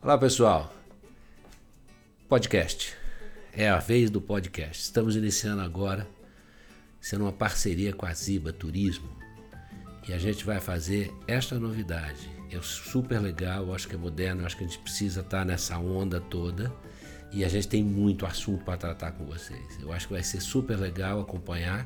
[0.00, 0.72] Olá pessoal,
[2.28, 2.94] podcast.
[3.52, 4.80] É a vez do podcast.
[4.80, 6.06] Estamos iniciando agora,
[7.00, 9.10] sendo uma parceria com a Ziba Turismo.
[10.08, 12.30] E a gente vai fazer esta novidade.
[12.48, 16.20] É super legal, acho que é moderno, acho que a gente precisa estar nessa onda
[16.20, 16.72] toda.
[17.32, 19.80] E a gente tem muito assunto para tratar com vocês.
[19.82, 21.84] Eu acho que vai ser super legal acompanhar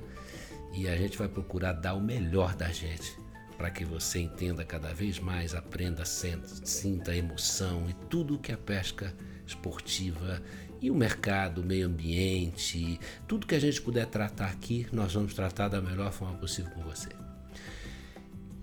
[0.74, 3.21] e a gente vai procurar dar o melhor da gente
[3.62, 8.56] para que você entenda cada vez mais, aprenda, sinta a emoção e tudo que a
[8.56, 9.14] pesca
[9.46, 10.42] esportiva
[10.80, 12.98] e o mercado, o meio ambiente,
[13.28, 16.82] tudo que a gente puder tratar aqui, nós vamos tratar da melhor forma possível com
[16.82, 17.10] você.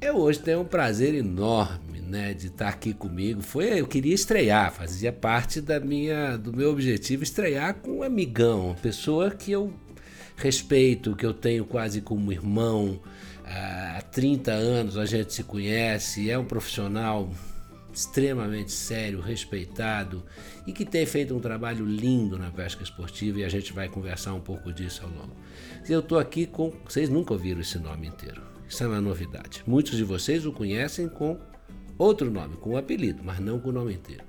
[0.02, 3.42] Eu hoje tenho um prazer enorme, né, de estar aqui comigo.
[3.42, 8.66] Foi, eu queria estrear, fazia parte da minha, do meu objetivo estrear com um amigão,
[8.66, 9.74] uma pessoa que eu
[10.36, 13.00] respeito, que eu tenho quase como irmão,
[13.50, 17.30] há 30 anos a gente se conhece, é um profissional
[17.92, 20.24] extremamente sério, respeitado
[20.66, 24.34] e que tem feito um trabalho lindo na pesca esportiva e a gente vai conversar
[24.34, 25.36] um pouco disso ao longo.
[25.88, 26.72] Eu estou aqui com.
[26.86, 28.42] Vocês nunca ouviram esse nome inteiro.
[28.68, 29.64] Isso é uma novidade.
[29.66, 31.40] Muitos de vocês o conhecem com
[31.98, 34.24] outro nome, com um apelido, mas não com o nome inteiro.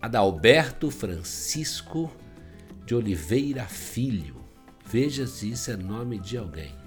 [0.00, 2.10] Adalberto Francisco
[2.86, 4.42] de Oliveira Filho.
[4.86, 6.83] Veja se isso é nome de alguém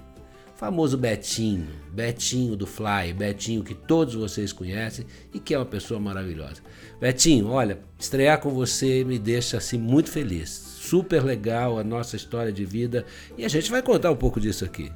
[0.58, 6.00] famoso Betinho, Betinho do Fly, Betinho que todos vocês conhecem e que é uma pessoa
[6.00, 6.60] maravilhosa.
[7.00, 10.50] Betinho, olha, estrear com você me deixa assim muito feliz.
[10.50, 13.06] Super legal a nossa história de vida
[13.36, 14.90] e a gente vai contar um pouco disso aqui.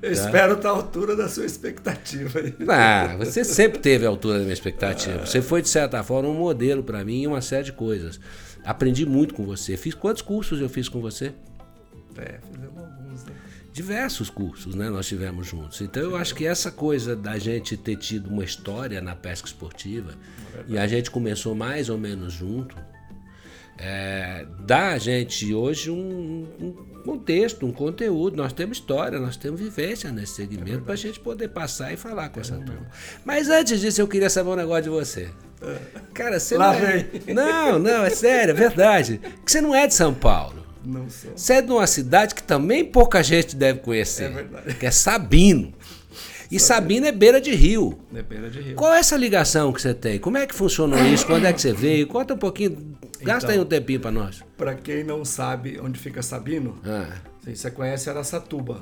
[0.00, 0.24] Eu tá?
[0.24, 2.40] espero estar à altura da sua expectativa.
[2.68, 5.26] Ah, você sempre teve a altura da minha expectativa.
[5.26, 8.20] Você foi, de certa forma, um modelo para mim em uma série de coisas.
[8.64, 9.76] Aprendi muito com você.
[9.76, 11.32] Fiz quantos cursos eu fiz com você?
[12.16, 12.87] É, fizemos?
[13.78, 14.90] Diversos cursos, né?
[14.90, 15.80] Nós tivemos juntos.
[15.80, 20.14] Então eu acho que essa coisa da gente ter tido uma história na pesca esportiva
[20.52, 22.74] é e a gente começou mais ou menos junto,
[23.78, 26.72] é, dá a gente hoje um, um,
[27.04, 28.36] contexto, um conteúdo.
[28.36, 31.96] Nós temos história, nós temos vivência nesse segmento é para a gente poder passar e
[31.96, 32.88] falar com essa turma.
[33.24, 35.30] Mas antes disso, eu queria saber um negócio de você.
[35.62, 35.78] É.
[36.12, 37.06] Cara, você Lá não é...
[37.32, 39.20] Não, não, é sério, é verdade.
[39.46, 40.66] Que você não é de São Paulo.
[40.84, 41.32] Não sou.
[41.36, 44.24] Você é de uma cidade que também pouca gente deve conhecer.
[44.24, 44.74] É verdade.
[44.74, 45.74] Que é Sabino.
[46.50, 47.98] E Sabino é beira de rio.
[48.14, 48.74] É beira de rio.
[48.74, 50.18] Qual é essa ligação que você tem?
[50.18, 51.26] Como é que funcionou isso?
[51.26, 52.06] Quando é que você veio?
[52.06, 52.96] Conta um pouquinho.
[53.20, 54.42] Gasta então, aí um tempinho para nós.
[54.56, 57.12] Para quem não sabe onde fica Sabino, ah.
[57.44, 58.80] você conhece Araçatuba.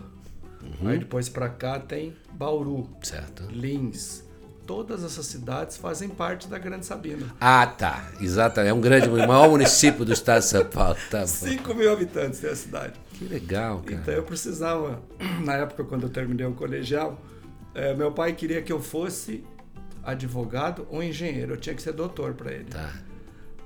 [0.63, 0.89] Uhum.
[0.89, 3.45] Aí depois para cá tem Bauru, certo.
[3.51, 4.23] Lins,
[4.67, 7.35] todas essas cidades fazem parte da Grande Sabina.
[7.41, 8.11] Ah, tá.
[8.21, 8.71] Exatamente.
[8.71, 10.97] É um grande, o maior município do estado de São Paulo.
[11.11, 12.95] Tá 5 mil habitantes tem a cidade.
[13.13, 14.01] Que legal, cara.
[14.01, 15.01] Então eu precisava,
[15.45, 17.21] na época quando eu terminei o colegial,
[17.75, 19.45] é, meu pai queria que eu fosse
[20.03, 21.55] advogado ou engenheiro.
[21.55, 22.65] Eu tinha que ser doutor para ele.
[22.65, 22.93] Tá.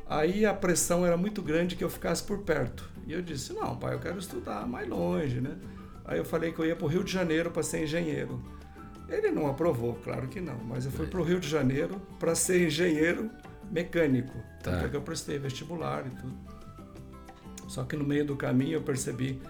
[0.09, 2.89] Aí a pressão era muito grande que eu ficasse por perto.
[3.07, 5.57] E eu disse: não, pai, eu quero estudar mais longe, né?
[6.05, 8.43] Aí eu falei que eu ia para o Rio de Janeiro para ser engenheiro.
[9.11, 12.35] Ele não aprovou, claro que não, mas eu fui para o Rio de Janeiro para
[12.35, 13.31] ser engenheiro
[13.71, 14.39] mecânico.
[14.63, 14.89] Tá.
[14.89, 16.35] Que eu prestei vestibular e tudo.
[17.69, 19.41] Só que no meio do caminho eu percebi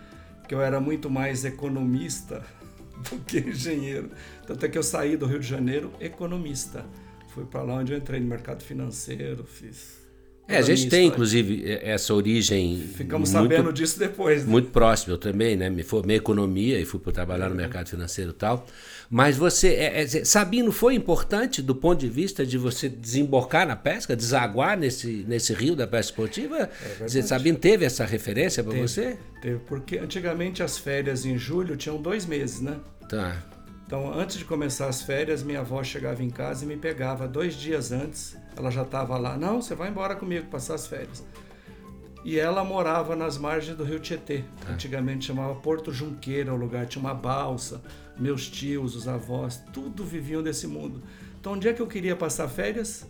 [0.48, 2.44] que eu era muito mais economista
[3.10, 4.10] do que engenheiro.
[4.46, 6.84] Tanto é que eu saí do Rio de Janeiro economista.
[7.28, 9.99] Fui para lá onde eu entrei no mercado financeiro, fiz
[10.50, 12.78] é, a gente tem, inclusive, essa origem.
[12.94, 14.44] Ficamos muito, sabendo disso depois.
[14.44, 14.50] Né?
[14.50, 15.70] Muito próximo, eu também, né?
[15.70, 18.66] Me formei em economia e fui para trabalhar no mercado financeiro e tal.
[19.08, 23.74] Mas você, é, é, Sabino, foi importante do ponto de vista de você desembocar na
[23.74, 26.70] pesca, desaguar nesse, nesse rio da pesca esportiva?
[27.00, 29.18] É Sabino teve essa referência para você?
[29.42, 32.76] Teve, porque antigamente as férias em julho tinham dois meses, né?
[33.08, 33.42] Tá.
[33.90, 37.54] Então, antes de começar as férias, minha avó chegava em casa e me pegava dois
[37.54, 38.36] dias antes.
[38.56, 39.36] Ela já estava lá.
[39.36, 41.26] Não, você vai embora comigo passar as férias.
[42.24, 44.44] E ela morava nas margens do rio Tietê.
[44.60, 44.74] Tá.
[44.74, 46.86] Antigamente chamava Porto Junqueira o lugar.
[46.86, 47.82] Tinha uma balsa.
[48.16, 51.02] Meus tios, os avós, tudo viviam desse mundo.
[51.40, 53.04] Então, onde é que eu queria passar férias?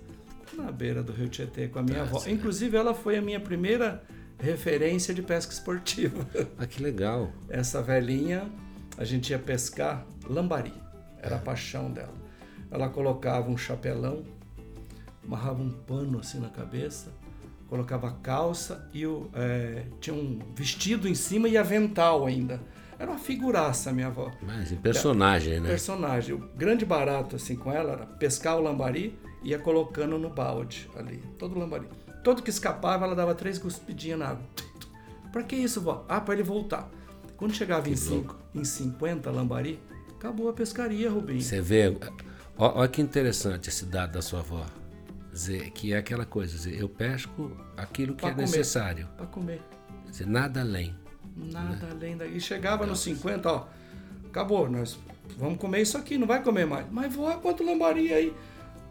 [0.56, 2.22] Na beira do rio Tietê com a minha tá, avó.
[2.26, 4.02] Inclusive, ela foi a minha primeira
[4.38, 6.26] referência de pesca esportiva.
[6.56, 7.30] Ah, que legal.
[7.50, 8.50] Essa velhinha
[8.96, 10.72] a gente ia pescar lambari.
[11.22, 12.14] Era a paixão dela.
[12.70, 14.24] Ela colocava um chapelão,
[15.24, 17.12] amarrava um pano assim na cabeça,
[17.68, 22.60] colocava a calça e o, é, tinha um vestido em cima e avental ainda.
[22.98, 24.30] Era uma figuraça, minha avó.
[24.42, 25.68] Mas em personagem, né?
[25.68, 26.34] Personagem.
[26.34, 30.88] O grande barato assim com ela era pescar o lambari e ia colocando no balde
[30.94, 31.88] ali, todo o lambari.
[32.22, 34.44] Todo que escapava, ela dava três cuspidinhas na água.
[35.32, 36.04] Para que isso, vó?
[36.08, 36.90] Ah, para ele voltar.
[37.40, 41.40] Quando chegava em, cinco, em 50 lambari, acabou a pescaria, Rubinho.
[41.40, 41.96] Você vê,
[42.58, 44.66] olha que interessante esse dado da sua avó.
[45.32, 48.42] Dizer, que é aquela coisa, dizer, eu pesco aquilo que Pra é comer.
[48.44, 49.08] necessário.
[49.16, 49.62] Para comer.
[50.10, 50.94] Dizer, nada além.
[51.34, 52.36] Nada além daí.
[52.36, 53.66] E chegava nos 50, ó.
[54.28, 54.98] Acabou, nós
[55.38, 56.84] vamos comer isso aqui, não vai comer mais.
[56.90, 58.36] Mas voa quanto lambari aí.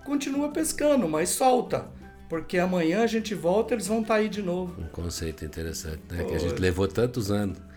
[0.03, 1.85] Continua pescando, mas solta.
[2.27, 4.81] Porque amanhã a gente volta eles vão estar aí de novo.
[4.81, 6.23] Um conceito interessante, né?
[6.23, 6.39] Que a Pô.
[6.39, 7.68] gente levou tantos anos Pô,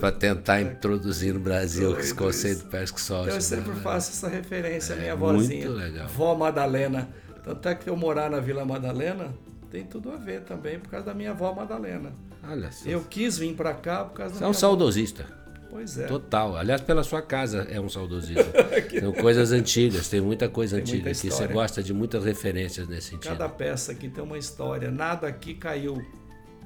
[0.00, 3.30] para tentar introduzir no Brasil esse conceito pesca soja.
[3.32, 5.66] eu sempre faço essa referência à minha É, vozinha.
[5.66, 6.08] muito legal.
[6.08, 7.08] Vó Madalena.
[7.44, 9.34] Tanto é que eu morar na Vila Madalena
[9.70, 12.12] tem tudo a ver também, por causa da minha avó Madalena.
[12.48, 12.88] Olha só.
[12.88, 14.60] Eu quis vir para cá por causa da Você é um minha avó.
[14.60, 15.42] saudosista.
[15.70, 16.06] Pois é.
[16.06, 16.54] Total.
[16.58, 18.44] Aliás, pela sua casa é um saudosista.
[19.00, 21.30] São coisas antigas, tem muita coisa Tem antiga muita aqui.
[21.30, 23.30] Você gosta de muitas referências nesse sentido.
[23.30, 24.90] Cada peça aqui tem uma história.
[24.90, 26.21] Nada aqui caiu É.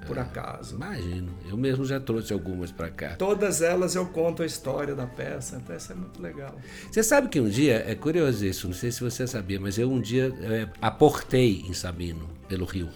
[0.06, 0.76] por acaso.
[0.76, 1.32] Imagino.
[1.48, 3.16] Eu mesmo já trouxe algumas para cá.
[3.16, 6.54] Todas elas eu conto a história da peça, então isso é muito legal.
[6.90, 9.90] Você sabe que um dia, é curioso isso, não sei se você sabia, mas eu
[9.90, 12.88] um dia é, aportei em Sabino, pelo rio.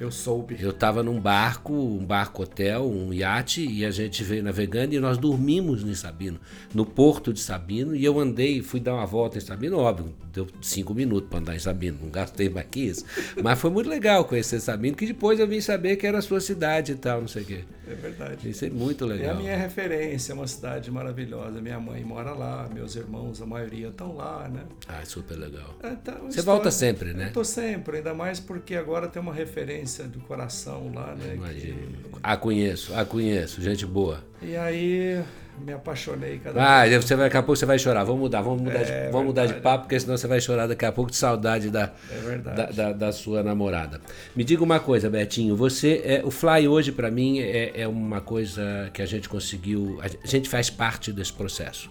[0.00, 0.56] Eu soube.
[0.58, 4.98] Eu estava num barco, um barco hotel, um iate, e a gente veio navegando e
[4.98, 6.40] nós dormimos em Sabino,
[6.74, 10.46] no porto de Sabino, e eu andei, fui dar uma volta em Sabino, óbvio, deu
[10.60, 13.04] cinco minutos para andar em Sabino, não gastei mais que isso,
[13.42, 16.40] mas foi muito legal conhecer Sabino, que depois eu vim saber que era a sua
[16.40, 17.64] cidade e tal, não sei o quê.
[17.86, 18.48] É verdade.
[18.48, 19.36] Isso é muito É a legal.
[19.36, 21.60] minha referência, é uma cidade maravilhosa.
[21.60, 24.62] Minha mãe mora lá, meus irmãos, a maioria estão lá, né?
[24.88, 25.76] Ah, super legal.
[25.84, 27.30] Então, Você história- volta sempre, né?
[27.34, 31.34] Tô sempre, ainda mais porque agora tem uma referência do coração lá, né?
[31.34, 31.76] Imagino.
[31.76, 34.24] que- Ah, conheço, ah, conheço, gente boa.
[34.40, 35.22] E aí
[35.62, 37.04] me apaixonei cada Ah, vez.
[37.04, 38.04] você vai, daqui a pouco você vai chorar.
[38.04, 40.66] Vamos mudar, vamos mudar, É de, vamos mudar de papo, porque senão você vai chorar
[40.66, 44.00] daqui a pouco de saudade da, É da, da- da sua namorada.
[44.34, 45.54] Me diga uma coisa, Betinho.
[45.56, 50.00] Você, é, o Fly hoje para mim é, é uma coisa que a gente conseguiu.
[50.02, 51.90] A gente faz parte desse processo,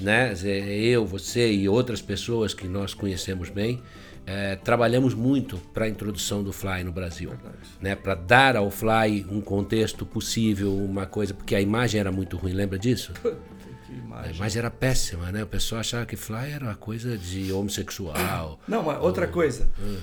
[0.00, 0.32] né?
[0.44, 3.82] Eu, você e outras pessoas que nós conhecemos bem.
[4.26, 7.32] É, trabalhamos muito para a introdução do Fly no Brasil,
[7.80, 7.94] né?
[7.94, 12.52] Para dar ao Fly um contexto possível, uma coisa, porque a imagem era muito ruim.
[12.52, 13.12] Lembra disso?
[13.86, 14.36] Que A imagem.
[14.36, 15.42] imagem era péssima, né?
[15.42, 18.58] O pessoal achava que fly era uma coisa de homossexual.
[18.66, 19.70] Não, mas outra coisa.
[19.78, 19.98] Hum.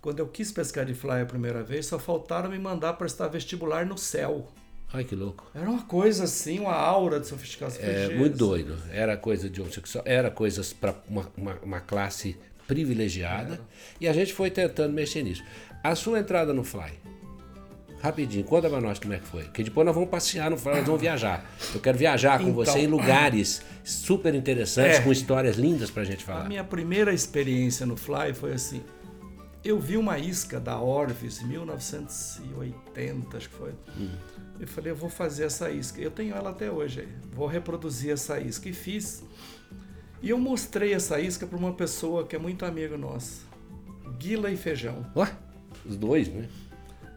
[0.00, 3.84] Quando eu quis pescar de fly a primeira vez, só faltaram me mandar prestar vestibular
[3.84, 4.48] no céu.
[4.92, 5.46] Ai, que louco.
[5.54, 7.84] Era uma coisa assim, uma aura de sofisticação.
[7.84, 8.76] É muito doido.
[8.90, 12.36] Era coisa de homossexual, era coisas para uma, uma, uma classe
[12.70, 13.60] privilegiada.
[14.00, 15.42] E a gente foi tentando mexer nisso.
[15.82, 16.92] A sua entrada no fly.
[18.00, 19.44] Rapidinho, conta pra nós como é que foi.
[19.48, 21.44] Que depois nós vamos passear no Fly, nós vamos viajar.
[21.74, 22.54] Eu quero viajar com Então.
[22.54, 25.02] você em lugares super interessantes, É.
[25.02, 26.48] com histórias lindas pra gente A falar.
[26.48, 28.80] minha primeira experiência no fly foi assim.
[29.62, 33.72] Eu vi uma isca da Orvis, em 1980, acho que foi.
[34.58, 36.00] Eu falei, eu vou fazer essa isca.
[36.00, 37.00] Eu tenho ela até hoje.
[37.00, 37.08] aí.
[37.34, 38.66] Vou reproduzir essa isca.
[38.68, 39.22] E fiz.
[40.22, 43.42] E eu mostrei essa isca para uma pessoa que é muito amiga nossa.
[44.18, 45.06] Guila e Feijão.
[45.16, 45.32] Ué,
[45.84, 46.48] os dois, né?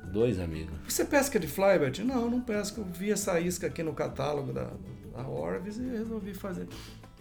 [0.05, 0.73] Dois amigos.
[0.87, 2.03] Você pesca de flybait?
[2.03, 2.81] Não, não pesco.
[2.81, 4.69] Eu vi essa isca aqui no catálogo da,
[5.15, 6.67] da Orvis e resolvi fazer.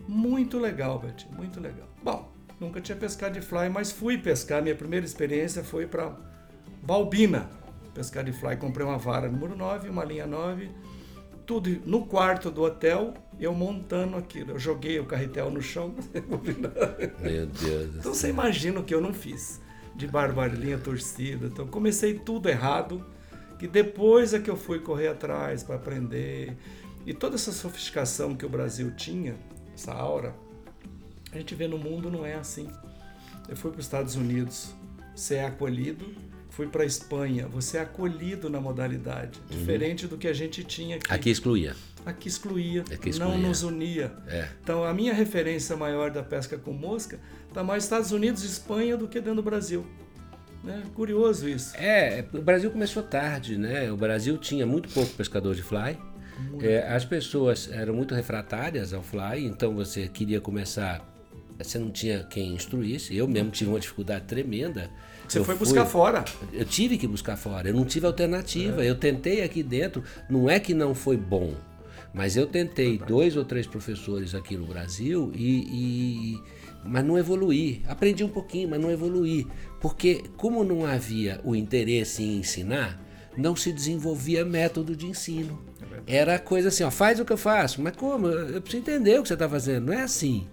[0.07, 1.89] Muito legal, Beth, muito legal.
[2.03, 4.63] Bom, nunca tinha pescado de fly, mas fui pescar.
[4.63, 6.17] Minha primeira experiência foi para
[6.83, 7.49] Balbina
[7.95, 8.57] pescar de fly.
[8.57, 10.71] Comprei uma vara número 9, uma linha 9,
[11.53, 14.53] tudo no quarto do hotel, eu montando aquilo.
[14.53, 15.95] Eu joguei o carretel no chão.
[17.21, 19.61] Meu Deus Então você imagina o que eu não fiz
[19.95, 21.47] de barbarinha torcida.
[21.47, 23.05] Então comecei tudo errado,
[23.59, 26.57] que depois é que eu fui correr atrás para aprender.
[27.05, 29.37] E toda essa sofisticação que o Brasil tinha,
[29.75, 30.35] essa aura,
[31.33, 32.71] a gente vê no mundo não é assim.
[33.47, 34.73] Eu fui para os Estados Unidos,
[35.31, 36.07] é acolhido.
[36.53, 40.97] Fui para a Espanha, você é acolhido na modalidade, diferente do que a gente tinha
[40.97, 41.11] aqui.
[41.11, 41.75] Aqui excluía.
[42.05, 43.49] Aqui excluía, Aqui não excluía.
[43.49, 44.13] nos unia.
[44.29, 44.49] É.
[44.63, 47.19] Então a minha referência maior da pesca com mosca
[47.49, 49.87] está mais Estados Unidos e Espanha do que dentro do Brasil.
[50.63, 50.83] Né?
[50.95, 51.75] Curioso isso.
[51.75, 53.91] É, o Brasil começou tarde, né?
[53.91, 55.99] O Brasil tinha muito pouco pescador de fly.
[56.61, 61.03] É, as pessoas eram muito refratárias ao fly, então você queria começar,
[61.57, 63.17] você não tinha quem instruísse.
[63.17, 64.91] Eu mesmo tive uma dificuldade tremenda.
[65.29, 66.25] Você Eu foi fui- buscar fora.
[66.53, 68.85] Eu tive que buscar fora, eu não tive alternativa.
[68.85, 71.55] Eu tentei aqui dentro, não é que não foi bom,
[72.13, 76.41] mas eu tentei dois ou três professores aqui no Brasil e, e-
[76.85, 77.83] mas não evoluí.
[77.89, 79.47] Aprendi um pouquinho, mas não evoluí,
[79.81, 83.01] porque como não havia o interesse em ensinar,
[83.37, 85.59] não se desenvolvia método de ensino.
[86.07, 88.27] Era coisa assim, ó, faz o que eu faço, mas como?
[88.27, 90.47] Eu preciso entender o que você está fazendo, não é assim.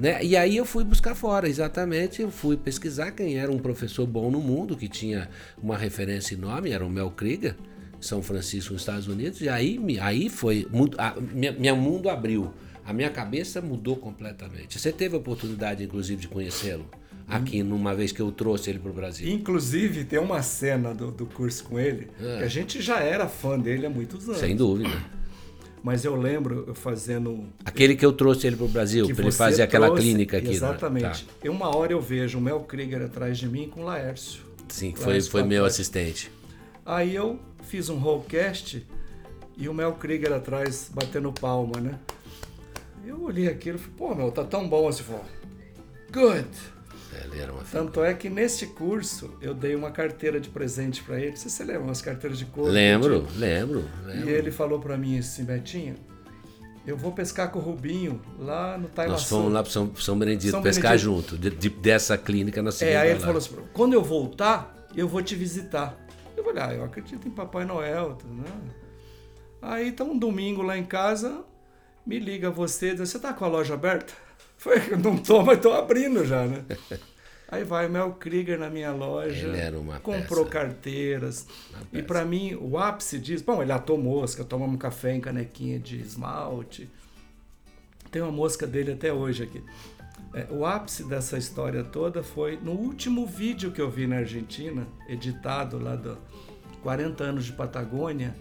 [0.00, 0.22] Né?
[0.24, 2.22] E aí eu fui buscar fora, exatamente.
[2.22, 5.28] Eu fui pesquisar quem era um professor bom no mundo, que tinha
[5.62, 7.54] uma referência enorme, era o Mel Krieger,
[8.00, 9.40] São Francisco, nos Estados Unidos.
[9.40, 10.66] E aí, aí foi.
[10.98, 12.52] a- minha, minha mundo abriu.
[12.84, 14.78] A minha cabeça mudou completamente.
[14.78, 16.86] Você teve a oportunidade, inclusive, de conhecê-lo
[17.26, 19.28] aqui numa vez que eu trouxe ele para o Brasil.
[19.28, 22.38] Inclusive, tem uma cena do, do curso com ele, É.
[22.38, 24.38] que a gente já era fã dele há muitos anos.
[24.38, 24.90] Sem dúvida.
[25.86, 27.44] Mas eu lembro eu fazendo.
[27.64, 30.38] Aquele que eu trouxe ele para o Brasil, que para ele fazer aquela trouxe- clínica
[30.38, 30.48] aqui.
[30.48, 30.52] né?
[30.52, 31.24] Exatamente.
[31.24, 31.32] Tá.
[31.44, 34.42] E uma hora eu vejo o Mel Krieger atrás de mim com o Laércio.
[34.66, 36.28] Sim, foi, Laércio foi meu assistente.
[36.84, 37.38] Aí eu
[37.68, 38.84] fiz um rollcast
[39.56, 41.96] e o Mel Krieger atrás batendo palma, né?
[43.06, 45.04] Eu olhei aquilo e falei, pô, meu, tá tão bom assim.
[45.04, 45.22] Falei,
[46.12, 46.48] Good!
[47.24, 47.84] Ele era uma figura.
[47.84, 51.30] Tanto é que neste curso eu dei uma carteira de presente pra ele.
[51.30, 52.70] Não sei se você lembra, umas carteiras de couro.
[52.70, 54.30] Lembro, lembro, E lembro.
[54.30, 55.94] ele falou pra mim assim, Betinho,
[56.86, 59.20] eu vou pescar com o Rubinho lá no Taimaçu.
[59.22, 61.04] Nós fomos lá para São, São Benedito São pescar Benedito.
[61.04, 61.36] junto.
[61.38, 63.26] De- de- dessa clínica nós É, aí ele lá.
[63.26, 65.98] falou assim, quando eu voltar, eu vou te visitar.
[66.36, 68.44] Eu falei, ah, eu acredito em Papai Noel, tudo, né?
[69.60, 71.42] Aí tá um domingo lá em casa,
[72.06, 74.12] me liga você, diz, você tá com a loja aberta?
[74.66, 76.64] Foi, não tô, mas tô abrindo já, né?
[77.48, 79.46] Aí vai o Mel Krieger na minha loja,
[79.78, 80.58] uma comprou peça.
[80.58, 81.46] carteiras.
[81.92, 82.04] E peça.
[82.04, 86.90] pra mim, o ápice disso, bom, ele atou mosca, tomamos café em canequinha de esmalte.
[88.10, 89.62] Tem uma mosca dele até hoje aqui.
[90.34, 94.84] É, o ápice dessa história toda foi no último vídeo que eu vi na Argentina,
[95.08, 96.18] editado lá do
[96.82, 98.34] 40 anos de Patagônia.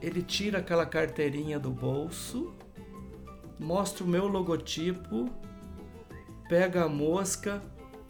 [0.00, 2.54] Ele tira aquela carteirinha do bolso,
[3.64, 5.30] mostra o meu logotipo,
[6.48, 7.62] pega a mosca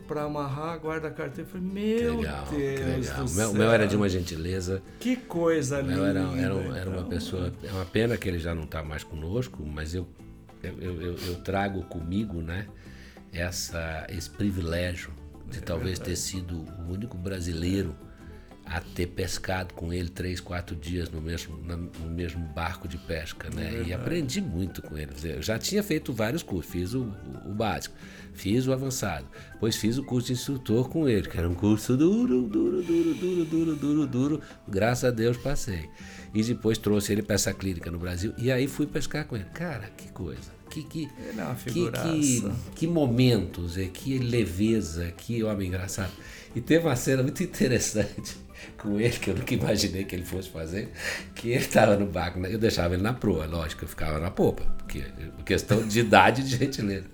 [0.07, 1.49] para amarrar, guarda a carteira.
[1.49, 3.17] Eu falei, meu Legal, Deus legal.
[3.17, 3.51] do O meu, céu.
[3.51, 4.83] o meu era de uma gentileza.
[5.01, 6.07] Que coisa linda.
[6.07, 7.09] era, era, era uma então.
[7.09, 7.53] pessoa.
[7.63, 10.07] É uma pena que ele já não está mais conosco, mas eu,
[10.63, 12.67] eu, eu, eu trago comigo, né?
[13.33, 15.11] Essa, esse privilégio
[15.51, 17.95] de talvez ter sido o único brasileiro
[18.67, 23.51] a ter pescado com ele três, quatro dias no mesmo, no mesmo barco de pesca,
[23.51, 23.85] né?
[23.87, 25.13] e aprendi muito com ele.
[25.23, 27.03] Eu já tinha feito vários cursos, fiz o,
[27.45, 27.95] o- básico,
[28.33, 31.95] fiz o avançado, depois fiz o curso de instrutor com ele, que era um curso
[31.97, 34.41] duro, duro, duro, duro, duro, duro, duro.
[34.67, 35.89] Graças a Deus passei.
[36.33, 39.45] E depois trouxe ele para essa clínica no Brasil e aí fui pescar com ele.
[39.55, 40.53] Cara, que coisa.
[40.71, 46.11] Que, que, Ele é que, que, que momentos, é, que leveza, que homem engraçado.
[46.57, 48.37] E teve uma cena muito interessante
[48.79, 50.91] com ele, que eu nunca imaginei que ele fosse fazer,
[51.35, 52.53] que ele estava no barco, né?
[52.53, 55.05] eu deixava ele na proa, lógico, eu ficava na popa, porque
[55.45, 57.07] questão de idade e de gentileza.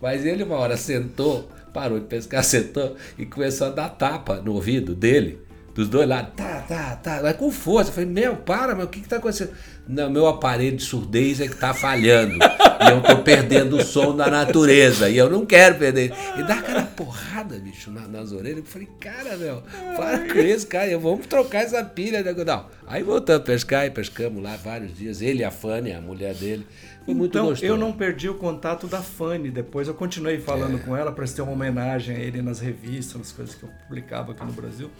[0.00, 4.54] Mas ele uma hora sentou, parou de pescar, sentou e começou a dar tapa no
[4.54, 5.40] ouvido dele,
[5.74, 7.90] dos dois lados, tá, tá, tá, mas com força.
[7.90, 9.50] Eu falei, meu, para, mas o que que tá acontecendo?
[9.88, 12.34] Não, meu aparelho de surdez é que tá falhando.
[12.36, 15.08] e eu tô perdendo o som da natureza.
[15.08, 16.12] E eu não quero perder.
[16.38, 18.58] E dá aquela porrada, bicho, na- nas orelhas.
[18.58, 19.62] Eu falei, cara, meu,
[19.96, 20.96] para com isso, cara.
[20.98, 22.22] Vamos trocar essa pilha.
[22.22, 22.32] né?
[22.44, 22.66] Não.
[22.86, 25.20] Aí voltamos a pescar e pescamos lá vários dias.
[25.22, 26.64] Ele e a Fanny, a mulher dele.
[27.04, 27.66] Foi muito então, gostoso.
[27.72, 29.50] eu não perdi o contato da Fanny.
[29.50, 30.80] Depois eu continuei falando É.
[30.80, 34.44] com ela, prestei uma homenagem a ele nas revistas, nas coisas que eu publicava aqui
[34.44, 34.90] no Brasil.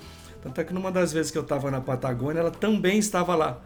[0.42, 3.60] Tanto é que numa das vezes que eu estava na Patagônia, ela também estava lá.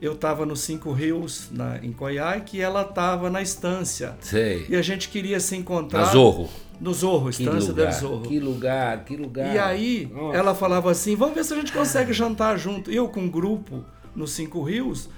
[0.00, 4.14] Eu estava no Cinco Rios, na, em Coiaque, e ela estava na estância.
[4.20, 4.66] Sei.
[4.68, 6.00] E a gente queria se encontrar...
[6.00, 6.50] Na Zorro.
[6.78, 8.22] No Zorro, Estância del lugar, Zorro.
[8.22, 9.54] que lugar, que lugar.
[9.54, 10.36] E aí, Nossa.
[10.36, 12.90] ela falava assim: vamos ver se a gente consegue jantar junto.
[12.90, 13.82] Eu com um grupo
[14.14, 15.08] no Cinco Rios.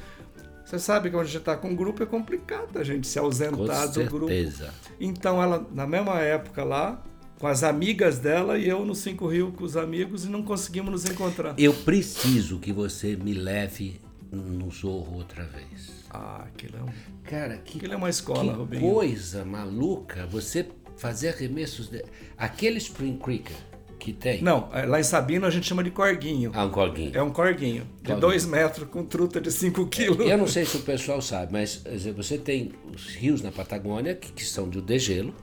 [0.64, 3.18] Você sabe que quando a gente está com um grupo é complicado a gente se
[3.18, 4.28] Com ausentar do grupo.
[4.28, 4.72] certeza.
[5.00, 7.02] Então, ela, na mesma época lá,
[7.38, 10.90] com as amigas dela e eu no Cinco Rios com os amigos e não conseguimos
[10.90, 11.54] nos encontrar.
[11.58, 16.04] Eu preciso que você me leve no Zorro outra vez.
[16.10, 16.88] Ah, aquilo é, um,
[17.24, 18.80] Cara, que, aquilo é uma escola, que Rubinho.
[18.92, 20.66] coisa maluca você
[20.96, 21.88] fazer arremessos.
[21.88, 22.02] De...
[22.36, 23.56] Aquele Spring Creeker
[23.98, 24.42] que tem.
[24.42, 26.50] Não, é, lá em Sabino a gente chama de corguinho.
[26.54, 27.10] Ah, um corguinho.
[27.14, 28.20] É um corguinho de Corguinho.
[28.20, 30.26] dois metros com truta de 5 quilos.
[30.26, 34.14] Eu não sei se o pessoal sabe, mas dizer, você tem os rios na Patagônia
[34.14, 35.34] que, que são do degelo,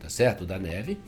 [0.00, 0.46] tá certo?
[0.46, 0.98] Da neve.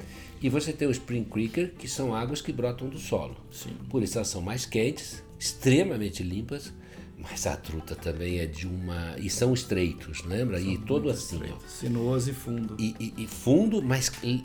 [0.42, 3.37] E você tem o Spring Creeker, que são águas que brotam do solo.
[3.50, 3.70] Sim.
[3.90, 6.73] Por isso elas são mais quentes, extremamente limpas,
[7.18, 9.14] mas a truta também é de uma.
[9.18, 10.59] E são estreitos, lembra?
[10.61, 11.40] e todo assim.
[11.68, 12.76] Sinuoso e fundo.
[12.78, 14.44] E, e- e fundo, mas li-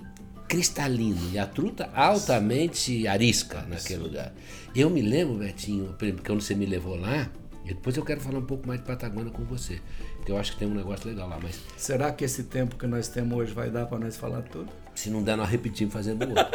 [0.50, 1.32] cristalino.
[1.32, 4.34] E a truta altamente arisca naquele lugar.
[4.76, 7.32] Eu me lembro, Betinho, quando você me levou lá,
[7.64, 9.80] e depois eu quero falar um pouco mais de Patagônia com você.
[10.18, 12.86] Porque eu acho que tem um negócio legal lá, mas Será que esse tempo que
[12.86, 14.70] nós temos hoje vai dar para nós falar tudo?
[14.96, 16.46] Se não der, nós repetimos fazendo outro.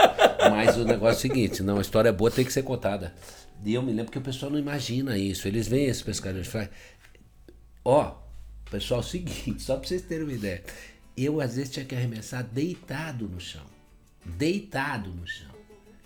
[0.50, 3.14] Mas o negócio é o seguinte, não, a história boa tem que ser contada.
[3.64, 5.46] E eu me lembro que o pessoal não imagina isso.
[5.46, 6.68] Eles veem esses pescadores e falam,
[7.84, 8.14] ó,
[8.70, 10.62] pessoal, é o seguinte, só para vocês terem uma ideia.
[11.16, 13.66] Eu às vezes tinha que arremessar deitado no chão.
[14.24, 15.49] Deitado no chão.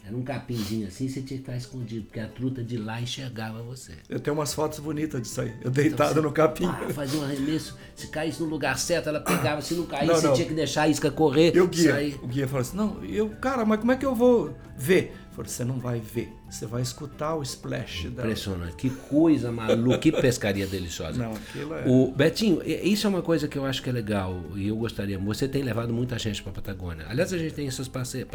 [0.07, 3.63] Era um capinzinho assim, você tinha que estar escondido, porque a truta de lá enxergava
[3.63, 3.93] você.
[4.07, 5.55] Eu tenho umas fotos bonitas disso aí.
[5.63, 6.67] Eu deitado então, você, no capim.
[6.67, 10.21] Ah, fazia um arremesso, se caísse no lugar certo, ela pegava, se não caísse, não,
[10.21, 11.57] você tinha que deixar a isca correr.
[11.57, 12.21] E o guia, sair.
[12.23, 15.15] o guia falou assim: não, eu, cara, mas como é que eu vou ver?
[15.37, 18.29] Você não vai ver, você vai escutar o splash dela.
[18.29, 21.23] Impressionante, que coisa maluca, que pescaria deliciosa.
[21.23, 21.85] Não, aquilo é...
[21.87, 25.19] O Betinho, isso é uma coisa que eu acho que é legal e eu gostaria.
[25.19, 27.07] Você tem levado muita gente para a Patagônia.
[27.09, 27.91] Aliás, a gente tem essas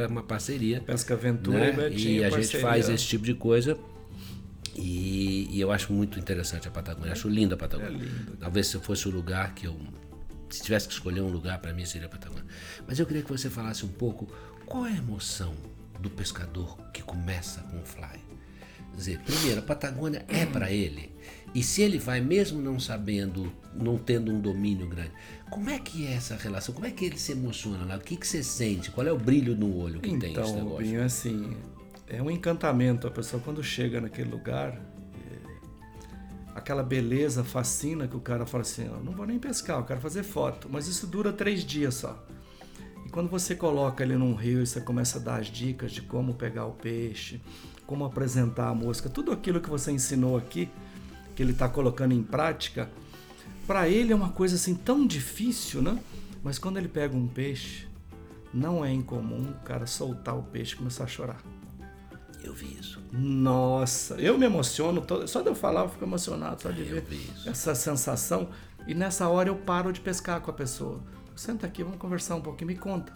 [0.09, 0.81] uma parceria.
[0.81, 1.69] Pesca Aventura né?
[1.69, 2.21] e Betinho.
[2.21, 2.43] E a parceria.
[2.43, 3.77] gente faz esse tipo de coisa.
[4.75, 7.11] E, e, eu acho muito interessante a Patagônia.
[7.11, 7.97] Acho linda a Patagônia.
[7.97, 8.37] É lindo.
[8.39, 9.75] Talvez se fosse o lugar que eu.
[10.49, 12.45] Se tivesse que escolher um lugar, para mim seria a Patagônia.
[12.87, 14.27] Mas eu queria que você falasse um pouco
[14.65, 15.53] qual é a emoção
[15.99, 18.19] do pescador que começa com o fly.
[18.91, 21.13] Quer dizer, primeiro, a Patagônia é para ele.
[21.53, 25.11] E se ele vai, mesmo não sabendo, não tendo um domínio grande,
[25.49, 26.73] como é que é essa relação?
[26.75, 27.97] Como é que ele se emociona lá?
[27.97, 28.91] O que, que você sente?
[28.91, 30.77] Qual é o brilho no olho que então, tem esse negócio?
[30.77, 31.57] Binho, assim,
[32.07, 33.07] é um encantamento.
[33.07, 34.79] A pessoa, quando chega naquele lugar, é...
[36.53, 40.23] aquela beleza fascina que o cara fala assim: não vou nem pescar, eu quero fazer
[40.23, 40.69] foto.
[40.69, 42.23] Mas isso dura três dias só.
[43.09, 45.99] E quando você coloca ele num rio e você começa a dar as dicas de
[45.99, 47.41] como pegar o peixe,
[47.87, 50.69] como apresentar a mosca, tudo aquilo que você ensinou aqui,
[51.35, 52.87] que ele está colocando em prática,
[53.65, 55.97] para ele é uma coisa assim tão difícil, né?
[56.43, 57.87] Mas quando ele pega um peixe,
[58.53, 61.41] não é incomum o cara soltar o peixe e começar a chorar.
[62.43, 63.01] Eu vi isso.
[63.11, 67.03] Nossa, eu me emociono, todo, só de eu falar eu fico emocionado, só de ver
[67.47, 68.49] essa sensação.
[68.85, 71.01] E nessa hora eu paro de pescar com a pessoa
[71.39, 73.13] senta aqui, vamos conversar um pouquinho, me conta,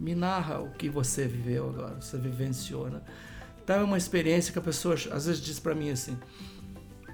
[0.00, 3.00] me narra o que você viveu agora, você vivenciou, né?
[3.62, 6.18] Então é uma experiência que a pessoa às vezes diz para mim assim: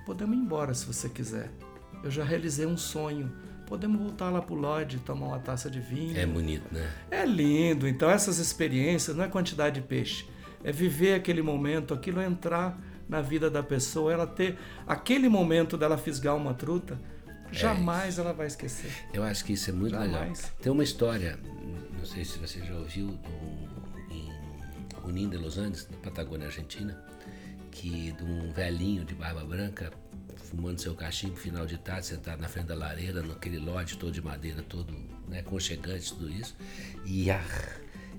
[0.07, 1.51] podemos ir embora se você quiser.
[2.05, 3.33] Eu já realizei um sonho.
[3.67, 6.17] Podemos voltar lá pro Lodge, tomar uma taça de vinho.
[6.17, 6.89] É bonito, né?
[7.11, 7.89] É lindo.
[7.89, 10.29] Então essas experiências não é quantidade de peixe,
[10.63, 14.57] é viver aquele momento, aquilo entrar na vida da pessoa, ela ter
[14.87, 17.01] aquele momento dela fisgar uma truta
[17.59, 18.91] Jamais é ela vai esquecer.
[19.13, 20.13] Eu acho que isso é muito Jamais.
[20.13, 20.53] legal.
[20.61, 21.39] Tem uma história,
[21.97, 24.33] não sei se você já ouviu, do, em
[25.03, 26.99] Junín de Los Andes, na Patagônia Argentina,
[27.71, 29.93] que de um velhinho de barba branca
[30.37, 34.23] fumando seu cachimbo final de tarde, sentado na frente da lareira, naquele lote todo de
[34.23, 34.95] madeira, todo
[35.29, 36.55] né, conchegante, tudo isso.
[37.05, 37.45] E ah,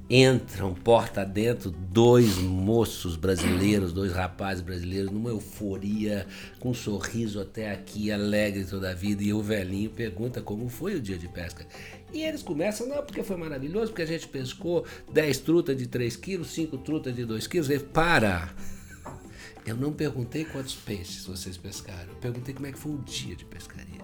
[0.09, 6.27] entram porta dentro dois moços brasileiros, dois rapazes brasileiros, numa euforia,
[6.59, 10.95] com um sorriso até aqui, alegre toda a vida, e o velhinho pergunta como foi
[10.95, 11.65] o dia de pesca.
[12.13, 16.15] E eles começam, não, porque foi maravilhoso, porque a gente pescou 10 trutas de 3
[16.15, 17.69] quilos, 5 trutas de 2 quilos.
[17.69, 18.53] Ele, para!
[19.65, 23.35] Eu não perguntei quantos peixes vocês pescaram, eu perguntei como é que foi o dia
[23.35, 23.99] de pescaria.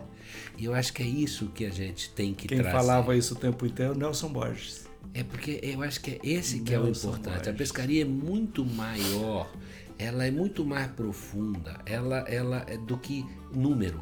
[0.57, 2.75] E eu acho que é isso que a gente tem que Quem trazer.
[2.75, 4.90] Quem falava isso o tempo inteiro, Nelson Borges.
[5.13, 7.49] É porque eu acho que é esse que é o importante.
[7.49, 9.51] A pescaria é muito maior,
[9.97, 14.01] ela é muito mais profunda, ela, ela é do que número.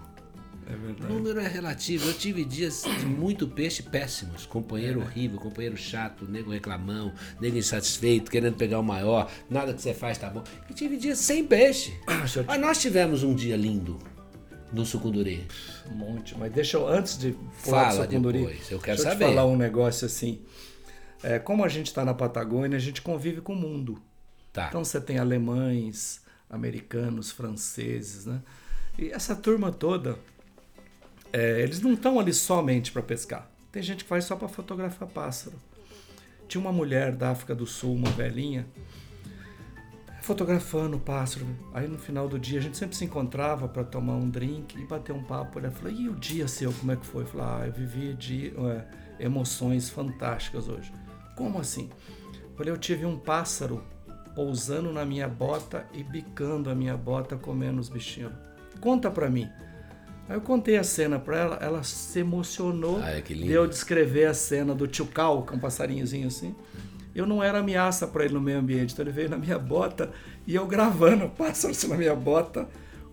[0.68, 1.12] É verdade.
[1.12, 2.08] Número é relativo.
[2.08, 4.46] Eu tive dias de muito peixe péssimos.
[4.46, 5.04] Companheiro é.
[5.04, 10.20] horrível, companheiro chato, nego reclamão, nego insatisfeito, querendo pegar o maior, nada que você faz
[10.20, 10.44] tá bom.
[10.70, 12.00] E tive dias sem peixe.
[12.46, 13.98] Mas nós tivemos um dia lindo
[14.72, 15.48] no sucunduri.
[15.92, 19.26] Um monte, mas deixa eu, antes de falar Fala sucunduri, depois, eu quero deixa saber.
[19.26, 20.40] Eu te falar um negócio assim.
[21.22, 24.02] É, como a gente está na Patagônia, a gente convive com o mundo.
[24.54, 24.68] Tá.
[24.70, 28.42] Então você tem alemães, americanos, franceses, né?
[28.98, 30.18] E essa turma toda,
[31.32, 33.50] é, eles não estão ali somente para pescar.
[33.72, 35.56] Tem gente que faz só para fotografar pássaro.
[36.48, 38.66] Tinha uma mulher da África do Sul, uma velhinha,
[40.22, 41.46] fotografando o pássaro.
[41.74, 44.86] Aí no final do dia a gente sempre se encontrava para tomar um drink e
[44.86, 45.60] bater um papo.
[45.60, 48.14] Ela falou: "E o dia seu, como é que foi?" Eu falei: "Ah, eu vivi
[48.16, 50.92] de é, emoções fantásticas hoje."
[51.40, 51.90] Como assim?
[52.58, 53.82] Falei, eu tive um pássaro
[54.36, 58.34] pousando na minha bota e bicando a minha bota, comendo os bichinhos.
[58.82, 59.48] Conta pra mim.
[60.28, 64.34] Aí eu contei a cena pra ela, ela se emocionou Ai, de eu descrever a
[64.34, 66.54] cena do tio Cal, que é um passarinhozinho assim.
[67.16, 70.12] Eu não era ameaça para ele no meio ambiente, então ele veio na minha bota
[70.46, 72.68] e eu gravando pássaros na minha bota,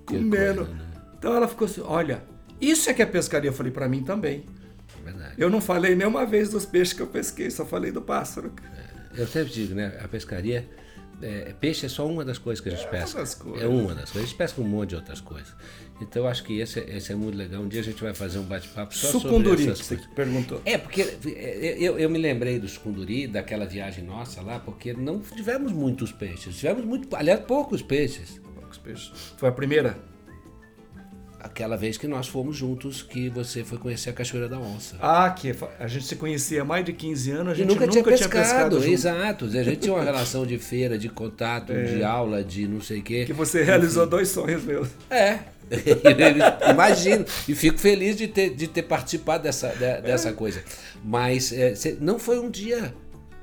[0.04, 0.66] comendo.
[0.66, 0.86] Coisa, né?
[1.16, 2.24] Então ela ficou assim: olha,
[2.60, 3.50] isso é que é pescaria.
[3.50, 4.44] Eu falei para mim também
[5.12, 5.34] verdade.
[5.38, 8.52] Eu não falei nenhuma vez dos peixes que eu pesquei, só falei do pássaro.
[9.14, 9.98] É, eu sempre digo, né?
[10.02, 10.68] A pescaria.
[11.22, 13.20] É, peixe é só uma das coisas que a gente é pesca.
[13.58, 14.16] É uma das coisas.
[14.16, 15.54] A gente pesca um monte de outras coisas.
[15.98, 17.62] Então eu acho que esse, esse é muito legal.
[17.62, 20.06] Um dia a gente vai fazer um bate-papo só sucunduri, sobre essas coisas.
[20.08, 20.60] perguntou.
[20.64, 25.20] É, porque é, eu, eu me lembrei do sucunduri, daquela viagem nossa lá, porque não
[25.20, 26.54] tivemos muitos peixes.
[26.56, 28.38] Tivemos muito, aliás, poucos peixes.
[28.54, 29.10] Poucos peixes.
[29.38, 29.96] Foi a primeira?
[31.46, 34.96] Aquela vez que nós fomos juntos, que você foi conhecer a Cachoeira da Onça.
[35.00, 37.86] Ah, que a gente se conhecia há mais de 15 anos, a gente e nunca,
[37.86, 39.44] nunca tinha pescado, tinha pescado exato.
[39.46, 43.02] A gente tinha uma relação de feira, de contato, de aula, de não sei o
[43.02, 43.24] quê.
[43.24, 44.88] Que você realizou dois sonhos meus.
[45.10, 45.38] É.
[46.70, 47.24] Imagino.
[47.48, 50.62] E fico feliz de ter, de ter participado dessa, de- dessa coisa.
[51.04, 52.94] Mas é, não foi um dia.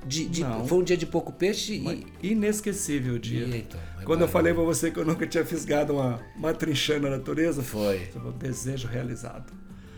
[0.06, 1.74] De, de- foi um dia de pouco peixe
[2.22, 2.32] e.
[2.32, 3.46] Inesquecível o dia.
[3.46, 6.54] e então, é Quando eu falei pra você que eu nunca tinha fisgado uma, uma
[6.54, 8.10] trinchã na natureza, Foi.
[8.38, 9.52] desejo realizado.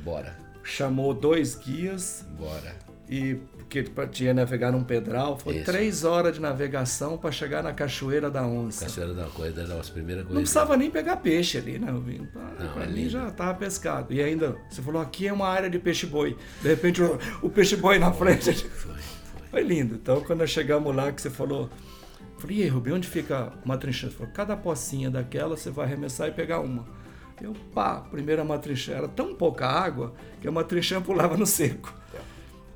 [0.03, 2.75] Bora, Chamou dois guias bora.
[3.09, 5.65] e porque pra- tinha navegar num pedral, foi Isso.
[5.65, 8.85] três horas de navegação para chegar na Cachoeira da Onça.
[8.85, 10.33] Cachoeira da coisa, da nossa primeira coisa.
[10.35, 11.89] Não precisava nem pegar peixe ali, né?
[11.91, 12.27] Rubinho?
[12.35, 13.09] Ah, Não, pra é mim lindo.
[13.09, 14.13] já tava pescado.
[14.13, 16.37] E ainda, você falou, aqui é uma área de peixe-boi.
[16.61, 18.53] De repente, o, o peixe-boi na frente.
[18.53, 18.93] Foi,
[19.55, 19.63] foi.
[19.63, 19.95] Foi lindo.
[19.95, 21.69] Então, quando nós chegamos lá, que você falou...
[22.19, 24.09] eu Falei, e aí, Rubinho, onde fica uma trinchã?
[24.09, 26.85] Você falou, cada pocinha daquela você vai arremessar e pegar uma.
[27.41, 28.93] Eu, pá, primeira matrinchã.
[28.93, 31.93] Era tão pouca água que a matrinchã pulava no seco.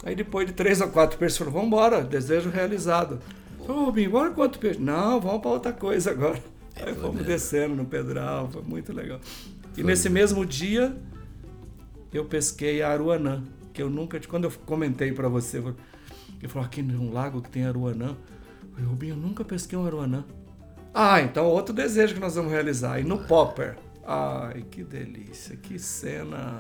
[0.04, 3.20] Aí depois de três ou quatro peixes, falou, vamos embora, desejo realizado.
[3.60, 4.80] Ô, Rubinho, bora quanto peixe?
[4.80, 6.42] Não, vamos para outra coisa agora.
[6.76, 7.28] Aí foi fomos mesmo.
[7.28, 9.20] descendo no pedral, foi muito legal.
[9.78, 10.96] E nesse mesmo dia,
[12.14, 14.20] eu pesquei a aruanã, que eu nunca...
[14.28, 15.62] Quando eu comentei para você,
[16.40, 18.16] ele falou, aqui num lago que tem aruanã.
[18.64, 20.24] Eu falei, Rubinho, eu nunca pesquei um aruanã.
[20.94, 23.00] Ah, então outro desejo que nós vamos realizar.
[23.00, 23.78] E no popper.
[24.06, 26.60] Ai, que delícia, que cena.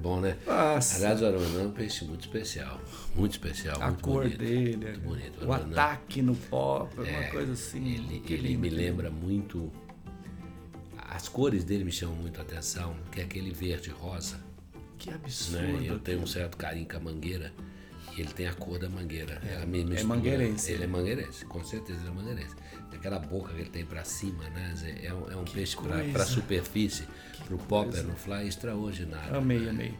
[0.00, 0.38] Bom, né?
[0.46, 0.96] Nossa.
[0.96, 2.80] Aliás, o aruanã é um peixe muito especial.
[3.14, 4.38] Muito especial, a muito cor bonito.
[4.38, 5.44] dele, Muito bonito.
[5.44, 5.72] o aruanã.
[5.72, 7.94] ataque no popper, uma É, coisa assim.
[7.94, 9.70] Ele, que ele me lembra muito.
[11.10, 14.40] As cores dele me chamam muito a atenção, que é aquele verde rosa.
[14.96, 15.60] Que absurdo.
[15.66, 15.82] Né?
[15.90, 17.52] Eu tenho um certo carinho com a mangueira
[18.16, 19.40] e ele tem a cor da mangueira.
[19.46, 20.04] É, mistura.
[20.04, 20.72] mangueirense.
[20.72, 22.54] Ele é mangueirense, com certeza ele é mangueirense.
[22.90, 24.74] Tem aquela boca que ele tem pra cima, né?
[25.02, 25.76] É um, é um peixe
[26.12, 27.04] pra superfície,
[27.46, 29.36] pro popper, no fly, extraordinário.
[29.36, 29.70] Amei, né?
[29.70, 29.94] amei.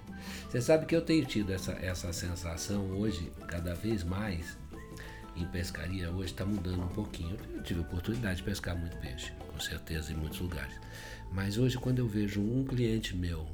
[0.48, 4.56] Você sabe que eu tenho tido essa, essa sensação hoje, cada vez mais,
[5.34, 7.36] em pescaria hoje está mudando um pouquinho.
[7.54, 10.74] Eu tive a oportunidade de pescar muito peixe, com certeza, em muitos lugares.
[11.32, 13.48] Mas hoje, quando eu vejo um cliente meu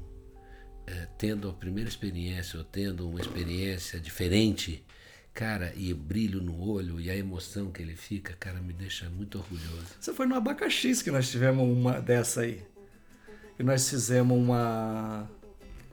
[0.90, 4.82] eh, tendo a primeira experiência ou tendo uma experiência diferente,
[5.34, 9.08] cara, e o brilho no olho e a emoção que ele fica, cara, me deixa
[9.10, 9.84] muito orgulhoso.
[10.00, 12.62] Você foi no abacaxis que nós tivemos uma dessa aí.
[13.58, 15.28] E nós fizemos uma.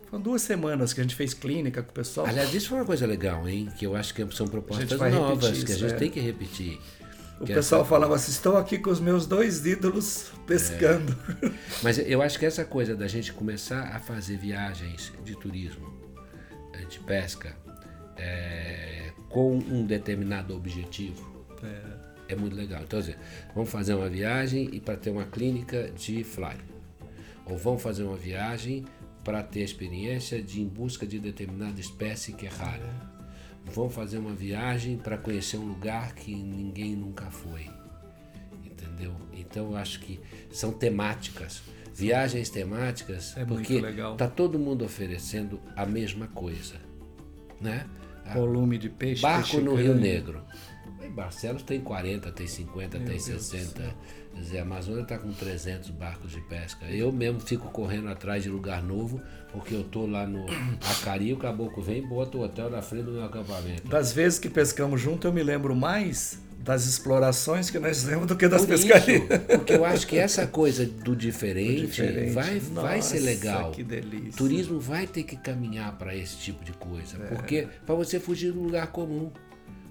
[0.10, 2.28] Foram duas semanas que a gente fez clínica com o pessoal.
[2.28, 3.70] Aliás, isso foi uma coisa legal, hein?
[3.78, 5.98] Que eu acho que são propostas novas, repetir que a gente é.
[5.98, 6.80] tem que repetir.
[7.40, 11.16] O Que pessoal essa- falava assim: estou aqui com os meus dois ídolos pescando.
[11.84, 15.94] Mas eu acho que essa coisa da gente começar a fazer viagens de turismo,
[16.74, 17.56] eh, de pesca,
[18.18, 21.34] eh, com um determinado objetivo,
[22.28, 22.82] é muito legal.
[22.84, 23.14] Então, assim,
[23.54, 26.56] vamos fazer uma viagem e para ter uma clínica de fly.
[27.46, 28.86] Ou vamos fazer uma viagem
[29.24, 33.15] para ter experiência de em busca de determinada espécie que é rara.
[33.74, 37.68] Vamos fazer uma viagem para conhecer um lugar que ninguém nunca foi.
[38.64, 39.14] Entendeu?
[39.34, 40.20] Então eu acho que
[40.52, 41.62] são temáticas,
[41.94, 43.82] viagens temáticas, É porque
[44.18, 46.76] tá todo mundo oferecendo a mesma coisa,
[47.60, 47.86] né?
[48.34, 49.22] Volume de peixe.
[49.22, 50.02] Barco peixe no Rio grande.
[50.02, 50.44] Negro.
[51.04, 53.96] Em Barcelos tem 40, tem 50, tem 60.
[54.44, 56.86] Zé Amazônia está com 300 barcos de pesca.
[56.88, 59.22] Eu mesmo fico correndo atrás de lugar novo,
[59.54, 60.46] porque eu tô lá no
[60.92, 63.88] Acari, o caboclo vem e bota o hotel na frente do meu acampamento.
[63.88, 68.36] Das vezes que pescamos junto, eu me lembro mais das explorações que nós fizemos do
[68.36, 69.24] que das Por isso, pescarias.
[69.56, 72.32] porque eu acho que essa coisa do diferente, Diferente.
[72.32, 73.72] vai, vai ser Nossa, legal.
[73.72, 74.30] Que delícia.
[74.32, 77.28] O turismo vai ter que caminhar para esse tipo de coisa, É.
[77.28, 79.32] porque para você fugir do lugar comum.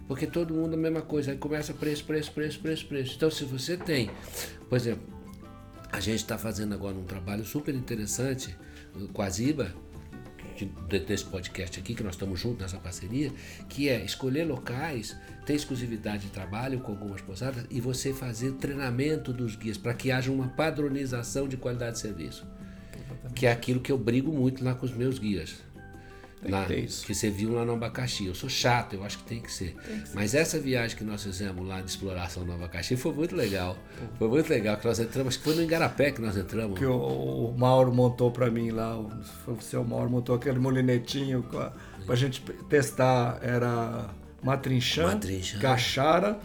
[0.06, 3.14] Porque todo mundo é a mesma coisa, aí começa preço, preço, preço, preço, preço.
[3.16, 4.10] Então, se você tem,
[4.68, 5.02] por exemplo,
[5.90, 8.54] a gente está fazendo agora um trabalho super interessante
[9.12, 9.72] com a Ziba,
[10.88, 13.32] desse podcast aqui, que nós estamos juntos nessa parceria,
[13.68, 19.32] que é escolher locais, ter exclusividade de trabalho com algumas posadas e você fazer treinamento
[19.32, 22.46] dos guias para que haja uma padronização de qualidade de serviço.
[23.34, 25.56] Que é aquilo que eu brigo muito lá com os meus guias.
[26.44, 28.26] Tem Lá, que que você viu lá no abacaxi.
[28.26, 29.74] Eu sou chato, eu acho que tem que ser.
[30.12, 33.76] Mas essa viagem que nós fizemos lá de exploração no abacaxi foi muito legal.
[34.18, 36.78] Foi muito legal que nós entramos, acho que foi no Engarapé que nós entramos.
[36.78, 36.94] que o,
[37.50, 39.10] o Mauro montou para mim lá, o,
[39.46, 41.72] o seu Mauro montou aquele molinetinho com a,
[42.04, 44.10] pra gente testar, era
[44.42, 45.58] matrinchã, Matrinchã.
[45.58, 46.38] caixara,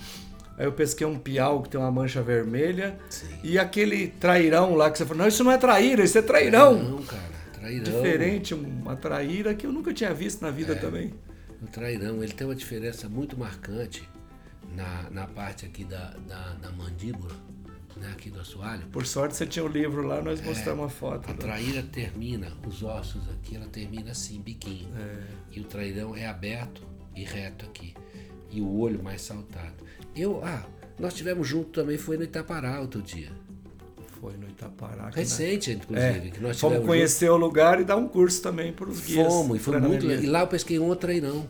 [0.57, 3.27] aí eu pesquei um piau que tem uma mancha vermelha, Sim.
[3.43, 6.81] e aquele trairão lá que você falou, não, isso não é traíra, isso é trairão.
[6.81, 7.21] Não, cara,
[7.59, 7.83] trairão.
[7.83, 11.13] Diferente, uma traíra que eu nunca tinha visto na vida também.
[11.61, 14.07] O trairão, ele tem uma diferença muito marcante
[14.75, 17.35] na, na parte aqui da, da, da mandíbula,
[17.97, 18.09] né?
[18.13, 18.87] aqui do assoalho.
[18.87, 21.29] Por sorte você tinha o um livro lá, nós mostramos é, uma foto.
[21.29, 24.89] A traíra termina, os ossos aqui, ela termina assim, biquinho.
[24.95, 25.23] É.
[25.51, 26.81] E o trairão é aberto
[27.15, 27.93] e reto aqui.
[28.49, 29.83] E o olho mais saltado.
[30.15, 30.65] Eu, ah,
[30.97, 33.31] nós tivemos junto também, foi no Itapará outro dia.
[34.19, 35.09] Foi no Itapará.
[35.09, 36.27] Recente, inclusive.
[36.27, 37.35] É, que nós fomos conhecer junto.
[37.35, 39.27] o lugar e dar um curso também para os guias.
[39.27, 40.05] Fomos, e foi muito.
[40.05, 41.47] E lá eu pesquei um outro trairão.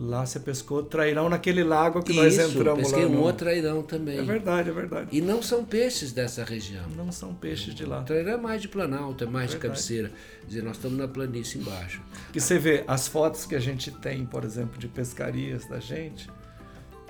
[0.00, 3.10] Lá você pescou trairão naquele lago que Isso, nós entramos pesquei lá.
[3.10, 4.18] um outro trairão também.
[4.18, 5.08] É verdade, é verdade.
[5.10, 6.84] E não são peixes dessa região.
[6.96, 8.02] Não são peixes de lá.
[8.02, 10.12] O trairão é mais de planalto, é mais de cabeceira.
[10.42, 12.00] Quer dizer, nós estamos na planície embaixo.
[12.32, 16.30] Que você vê, as fotos que a gente tem, por exemplo, de pescarias da gente,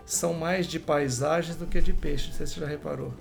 [0.06, 2.28] são mais de paisagens do que de peixe.
[2.28, 3.12] Não sei se você já reparou.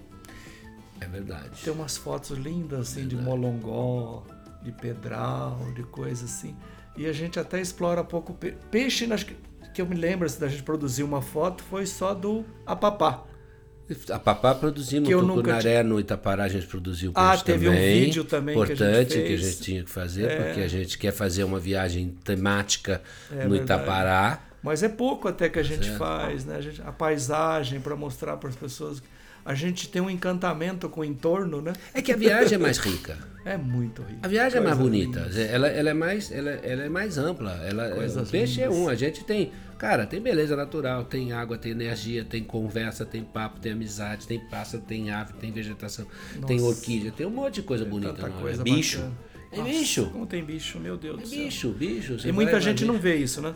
[0.99, 1.49] É verdade.
[1.63, 3.15] Tem umas fotos lindas assim verdade.
[3.15, 4.23] de molongó,
[4.63, 6.55] de pedral, de coisa assim.
[6.95, 8.57] E a gente até explora pouco peixe.
[8.71, 9.07] Peixe,
[9.73, 13.23] que eu me lembro assim, da gente produzir uma foto foi só do Apapá.
[14.11, 18.01] A Papá produzimos, no Tucunaré, no Itapará a gente produziu ah, peixe ah, teve também.
[18.01, 20.43] um vídeo também importante que a gente, que a gente tinha que fazer, é.
[20.43, 23.63] porque a gente quer fazer uma viagem temática é no verdade.
[23.63, 24.41] Itapará.
[24.61, 25.99] Mas é pouco até que a gente certo.
[25.99, 26.57] faz, né?
[26.57, 29.01] A, gente, a paisagem para mostrar para as pessoas
[29.47, 31.71] a gente tem um encantamento com o entorno, né?
[31.93, 33.17] É que a viagem é mais rica.
[33.45, 34.19] É muito rica.
[34.23, 35.19] A viagem Coisa é mais bonita.
[35.49, 37.51] Ela, ela, é mais, ela, ela é mais ampla.
[37.65, 38.75] Ela, o peixe lindas.
[38.75, 38.89] é um.
[38.89, 43.57] A gente tem, cara, tem beleza natural, tem água, tem energia, tem conversa, tem papo,
[43.61, 46.05] tem amizade, tem pássaro, tem ave, tem vegetação,
[46.35, 46.47] Nossa.
[46.47, 48.27] tem orquídea, tem um monte de coisa bonita.
[48.27, 48.97] Não, coisa é bicho.
[48.97, 49.17] Bacana.
[49.49, 50.05] É Nossa, bicho.
[50.07, 51.39] Como tem bicho, meu Deus é do céu.
[51.39, 52.27] Bicho, bicho.
[52.27, 53.55] E muita gente não vê isso, né?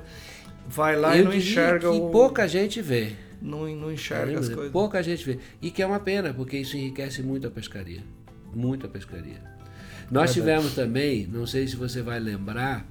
[0.69, 2.09] Vai lá Eu e não enxerga que o.
[2.11, 3.11] pouca gente vê.
[3.41, 4.71] Não, não enxerga as coisas.
[4.71, 5.39] Pouca gente vê.
[5.61, 8.03] E que é uma pena, porque isso enriquece muito a pescaria.
[8.53, 9.41] Muito a pescaria.
[10.11, 12.85] Nós tivemos também, não sei se você vai lembrar,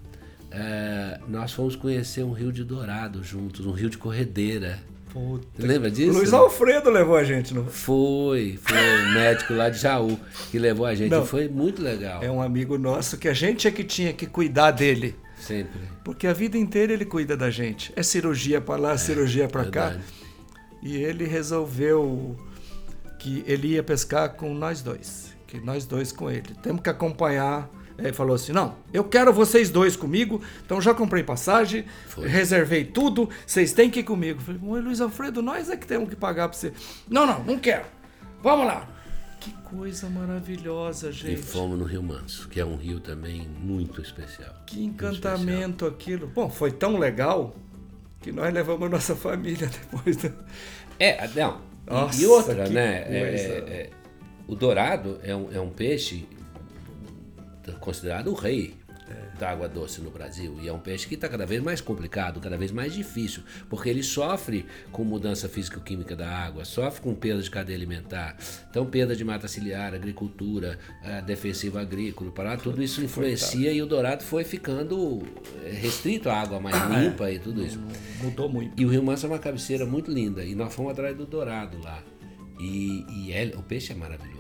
[0.51, 4.79] é, nós fomos conhecer um rio de Dourado juntos, um rio de corredeira.
[5.13, 5.47] Puta.
[5.59, 6.13] Lembra disso?
[6.13, 8.59] Luiz Alfredo levou a gente, não foi?
[8.63, 10.19] Foi o médico lá de Jaú
[10.51, 11.11] que levou a gente.
[11.11, 12.23] Não, foi muito legal.
[12.23, 15.15] É um amigo nosso que a gente é que tinha que cuidar dele.
[15.39, 15.81] Sempre.
[16.05, 17.93] Porque a vida inteira ele cuida da gente.
[17.97, 19.97] É cirurgia para lá, é, cirurgia para cá.
[20.83, 22.37] E ele resolveu
[23.19, 25.35] que ele ia pescar com nós dois.
[25.47, 26.55] Que nós dois com ele.
[26.63, 27.69] Temos que acompanhar.
[27.99, 32.27] Ele falou assim: não, eu quero vocês dois comigo, então já comprei passagem, Foi.
[32.27, 34.41] reservei tudo, vocês têm que ir comigo.
[34.41, 36.73] Eu falei, Luiz Alfredo, nós é que temos que pagar para você.
[37.09, 37.85] Não, não, não quero.
[38.43, 38.89] Vamos lá.
[39.39, 41.41] Que coisa maravilhosa, gente.
[41.41, 44.55] E fomos no Rio Manso, que é um rio também muito especial.
[44.67, 45.91] Que encantamento especial.
[45.91, 46.27] aquilo.
[46.27, 47.55] Bom, foi tão legal
[48.21, 50.19] que nós levamos a nossa família depois.
[50.99, 51.61] É, não.
[51.87, 53.05] Nossa, e outra, né?
[53.09, 53.91] É, é,
[54.47, 56.29] o dourado é um, é um peixe
[57.81, 58.75] considerado o rei
[59.39, 60.59] da água doce no Brasil.
[60.61, 63.89] E é um peixe que está cada vez mais complicado, cada vez mais difícil, porque
[63.89, 68.37] ele sofre com mudança físico-química da água, sofre com perda de cadeia alimentar,
[68.69, 73.87] então perda de mata ciliar, agricultura, uh, defensivo agrícola, para tudo isso influencia e o
[73.87, 75.23] dourado foi ficando
[75.65, 77.05] eh, restrito à água mais ah, é.
[77.05, 77.81] limpa e tudo isso.
[78.23, 78.81] Mudou muito.
[78.81, 81.79] E o Rio Manso é uma cabeceira muito linda e nós fomos atrás do dourado
[81.83, 82.03] lá.
[82.59, 84.40] E, e é, o peixe é maravilhoso?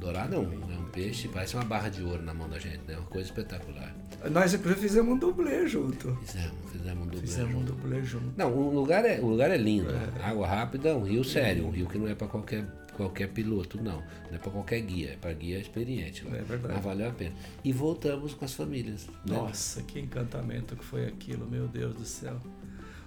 [0.00, 2.80] Dourado é um, é um peixe, parece uma barra de ouro na mão da gente,
[2.88, 2.96] né?
[2.96, 3.94] Uma coisa espetacular.
[4.30, 6.16] Nós inclusive fizemos um dublê junto.
[6.22, 7.60] Fizemos, fizemos um dublê fizemos junto.
[7.60, 8.32] um dublê junto.
[8.34, 9.90] Não, o lugar é, o lugar é lindo.
[9.90, 10.24] É.
[10.24, 12.64] Água rápida, um rio sério, um rio que não é para qualquer
[12.96, 14.02] qualquer piloto, não.
[14.28, 16.26] Não é para qualquer guia, é para guia experiente.
[16.26, 16.74] É verdade.
[16.74, 17.34] Mas valeu a pena.
[17.62, 19.06] E voltamos com as famílias.
[19.24, 19.36] Né?
[19.36, 22.38] Nossa, que encantamento que foi aquilo, meu Deus do céu.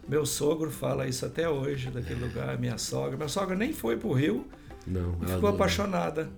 [0.08, 2.28] Meu sogro fala isso até hoje, daquele é.
[2.28, 3.16] lugar, minha sogra.
[3.16, 4.48] Minha sogra nem foi pro Rio
[4.86, 6.30] não, e ficou apaixonada.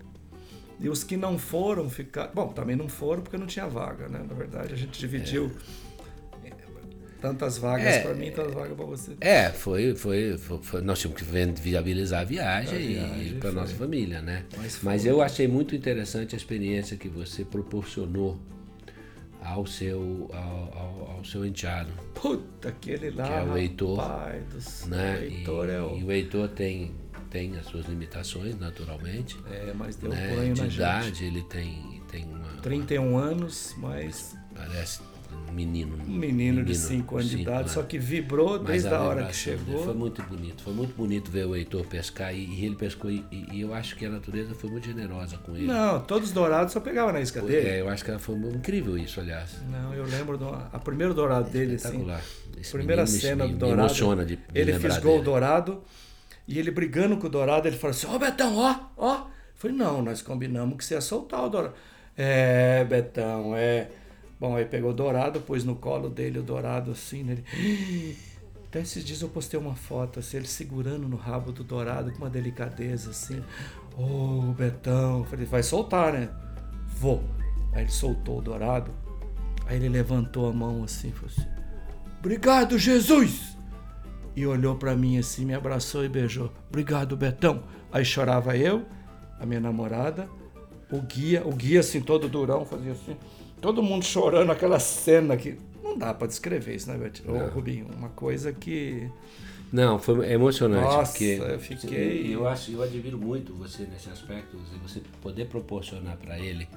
[0.79, 2.27] E os que não foram ficar.
[2.33, 4.23] Bom, também não foram porque não tinha vaga, né?
[4.27, 5.51] Na verdade, a gente dividiu
[6.43, 6.51] é.
[7.21, 9.15] tantas vagas é, para mim, tantas vagas para você.
[9.21, 14.21] É, foi, foi, foi, Nós tínhamos que viabilizar a viagem, viagem e para nossa família,
[14.21, 14.43] né?
[14.57, 18.37] Mas, Mas, eu achei muito interessante a experiência que você proporcionou
[19.41, 21.91] ao seu, ao, ao, ao seu enteado.
[22.13, 23.27] Puta, aquele lá.
[23.27, 23.97] Que é o Heitor.
[23.97, 25.23] Pai do céu, né?
[25.23, 25.97] Heitor e, é o...
[25.97, 26.91] e o Heitor tem
[27.35, 29.37] tem as suas limitações, naturalmente.
[29.51, 30.33] É, mas deu né?
[30.33, 31.25] banho de na idade, gente.
[31.25, 32.47] ele tem, tem uma.
[32.61, 34.37] 31 uma, anos, mas.
[34.55, 35.01] Parece
[35.49, 35.97] um menino.
[35.97, 39.03] Um menino, menino de 5 anos de idade, só que vibrou mas desde a, a
[39.03, 39.83] hora que chegou.
[39.83, 43.25] Foi muito bonito, foi muito bonito ver o Heitor pescar e, e ele pescou e,
[43.29, 45.67] e, eu acho que a natureza foi muito generosa com ele.
[45.67, 47.67] Não, todos dourados só pegavam na isca dele.
[47.67, 49.61] É, eu acho que ela foi incrível isso, aliás.
[49.69, 52.07] Não, eu lembro do a primeiro dourado dele, assim.
[52.57, 53.81] Esse primeira cena me, do dourado.
[53.81, 55.21] Me emociona de, de ele fisgou dele.
[55.21, 55.83] o dourado.
[56.47, 59.15] E ele brigando com o Dourado, ele falou assim: Ó, oh, Betão, ó, ó.
[59.15, 61.73] Eu falei: Não, nós combinamos que você ia soltar o Dourado.
[62.17, 63.89] É, Betão, é.
[64.39, 67.37] Bom, aí pegou o Dourado, pôs no colo dele o Dourado assim, né?
[67.53, 68.17] ele.
[68.75, 72.17] Até esses dias eu postei uma foto, assim, ele segurando no rabo do dourado com
[72.17, 73.41] uma delicadeza, assim.
[73.97, 75.19] Ô, oh, Betão.
[75.19, 76.29] Eu falei, vai soltar, né?
[76.89, 77.23] Vou.
[77.71, 78.91] Aí ele soltou o dourado.
[79.65, 81.47] Aí ele levantou a mão assim, falou assim:
[82.19, 83.54] Obrigado, Jesus!
[84.35, 86.51] E olhou para mim assim, me abraçou e beijou.
[86.69, 87.63] Obrigado, Betão.
[87.91, 88.85] Aí chorava eu,
[89.39, 90.27] a minha namorada,
[90.91, 93.15] o guia, o guia assim todo durão, fazia assim,
[93.61, 97.33] todo mundo chorando, aquela cena que não dá para descrever isso, né, Betinho?
[97.33, 99.09] Ô, Rubinho, uma coisa que
[99.71, 100.83] não, foi emocionante.
[100.83, 102.33] Nossa, porque eu fiquei.
[102.33, 106.67] Eu acho, eu admiro muito você nesse aspecto, você poder proporcionar para ele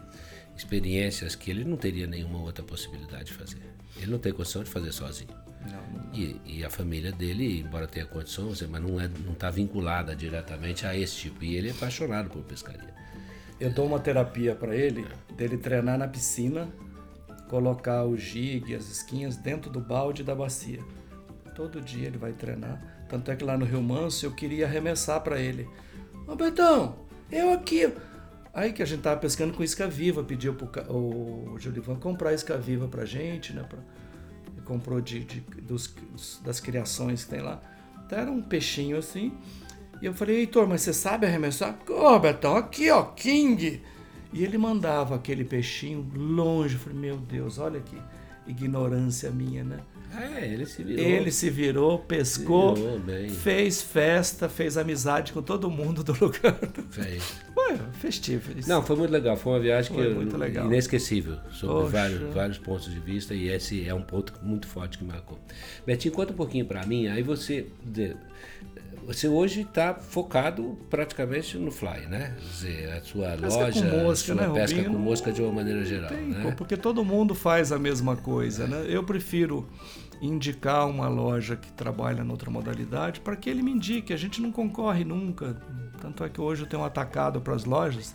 [0.58, 3.62] experiências que ele não teria nenhuma outra possibilidade de fazer.
[3.96, 5.30] Ele não tem condição de fazer sozinho.
[5.62, 6.14] Não, não.
[6.14, 10.86] E, e, a família dele, embora tenha condições, mas não é, não está vinculada diretamente
[10.86, 11.44] a esse tipo.
[11.44, 12.94] E ele é apaixonado por pescaria.
[13.60, 16.68] Eu dou uma terapia para ele, dele treinar na piscina,
[17.48, 20.80] colocar o jig, as esquinhas dentro do balde da bacia.
[21.54, 23.06] Todo dia ele vai treinar.
[23.08, 25.68] Tanto é que lá no Rio Manso eu queria arremessar para ele.
[26.26, 26.96] Ô Betão,
[27.30, 27.92] eu aqui.
[28.58, 32.58] Aí que a gente tava pescando com isca viva, pediu pro o Julivan comprar isca
[32.58, 33.62] viva pra gente, né?
[33.62, 33.78] Pra,
[34.64, 35.94] comprou de, de dos,
[36.44, 37.62] das criações que tem lá.
[38.04, 39.32] Então era um peixinho assim.
[40.02, 41.78] E eu falei, Heitor, mas você sabe arremessar?
[41.88, 43.80] Ô, oh, Betão, aqui ó, King!
[44.32, 46.74] E ele mandava aquele peixinho longe.
[46.74, 47.96] Eu falei, meu Deus, olha que
[48.44, 49.78] ignorância minha, né?
[50.16, 51.04] É, ele se virou.
[51.04, 56.58] Ele se virou, pescou, se virou fez festa, fez amizade com todo mundo do lugar.
[56.90, 57.36] Fez.
[57.54, 58.58] Foi festivo.
[58.58, 58.68] Isso.
[58.68, 59.36] Não, foi muito legal.
[59.36, 60.66] Foi uma viagem foi que muito legal.
[60.66, 65.04] inesquecível, sobre vários, vários pontos de vista, e esse é um ponto muito forte que
[65.04, 65.38] marcou.
[65.86, 67.66] Betinho, conta um pouquinho para mim, aí você
[69.08, 72.36] você hoje está focado praticamente no fly, né?
[72.38, 74.92] Dizer, a sua pesca loja, com mosca, sua né, pesca Rubinho?
[74.92, 76.54] com mosca de uma maneira geral, tem, né?
[76.54, 78.66] Porque todo mundo faz a mesma coisa, é.
[78.66, 78.84] né?
[78.86, 79.66] Eu prefiro
[80.20, 84.12] indicar uma loja que trabalha noutra modalidade para que ele me indique.
[84.12, 85.56] A gente não concorre nunca.
[86.02, 88.14] Tanto é que hoje eu tenho um atacado para as lojas.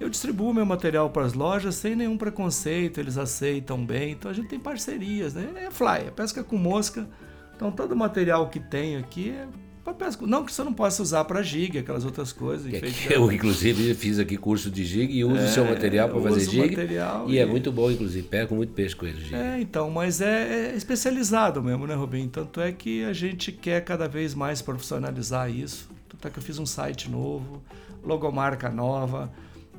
[0.00, 4.12] Eu distribuo meu material para as lojas sem nenhum preconceito, eles aceitam bem.
[4.14, 5.48] Então a gente tem parcerias, né?
[5.66, 7.08] É fly, é pesca com mosca.
[7.54, 9.46] Então todo o material que tem aqui é
[9.94, 10.26] pesca.
[10.26, 12.70] Não que você não possa usar para gig, aquelas outras coisas.
[12.70, 16.20] Que, eu, inclusive, fiz aqui curso de gig e uso o é, seu material para
[16.20, 16.76] fazer gig.
[17.26, 18.26] E, e, é muito bom, inclusive.
[18.26, 19.20] Pego muito peixe com ele.
[19.20, 19.34] Gig.
[19.34, 22.28] É, então, mas é, é, especializado mesmo, né, Rubinho?
[22.28, 25.88] Tanto é que a gente quer cada vez mais profissionalizar isso.
[26.08, 27.62] Tanto é que eu fiz um site novo,
[28.04, 29.30] logomarca nova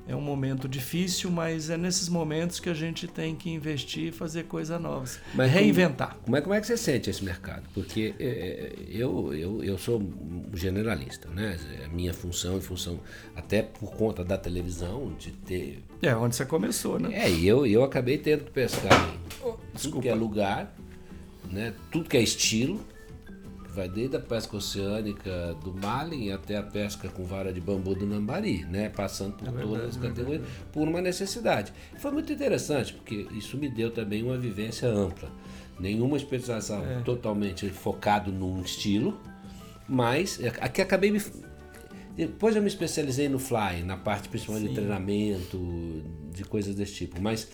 [0.09, 4.11] é um momento difícil, mas é nesses momentos que a gente tem que investir e
[4.11, 5.19] fazer coisas novas.
[5.35, 6.13] Mas reinventar.
[6.13, 7.61] Como, como, é, como é que você sente esse mercado?
[7.75, 10.01] Porque é, é eu, eu, eu sou
[10.55, 11.59] generalista, né?
[11.85, 12.99] A minha função é função,
[13.35, 15.83] até por conta da televisão, de ter.
[16.01, 17.13] É, onde você começou, né?
[17.13, 20.75] É, e eu, eu acabei tendo que pescar em oh, tudo que é lugar,
[21.51, 21.71] né?
[21.91, 22.83] tudo que é estilo
[23.79, 28.05] vai desde a pesca oceânica do Malin até a pesca com vara de bambu do
[28.05, 28.89] Nambari, né?
[28.89, 31.71] Passando por é verdade, todas as é categorias, é por uma necessidade.
[31.97, 35.31] Foi muito interessante, porque isso me deu também uma vivência ampla.
[35.79, 37.01] Nenhuma especialização é.
[37.03, 39.17] totalmente focado num estilo,
[39.87, 41.21] mas é, aqui acabei me
[42.17, 47.21] depois eu me especializei no fly, na parte principalmente de treinamento, de coisas desse tipo.
[47.21, 47.47] Mas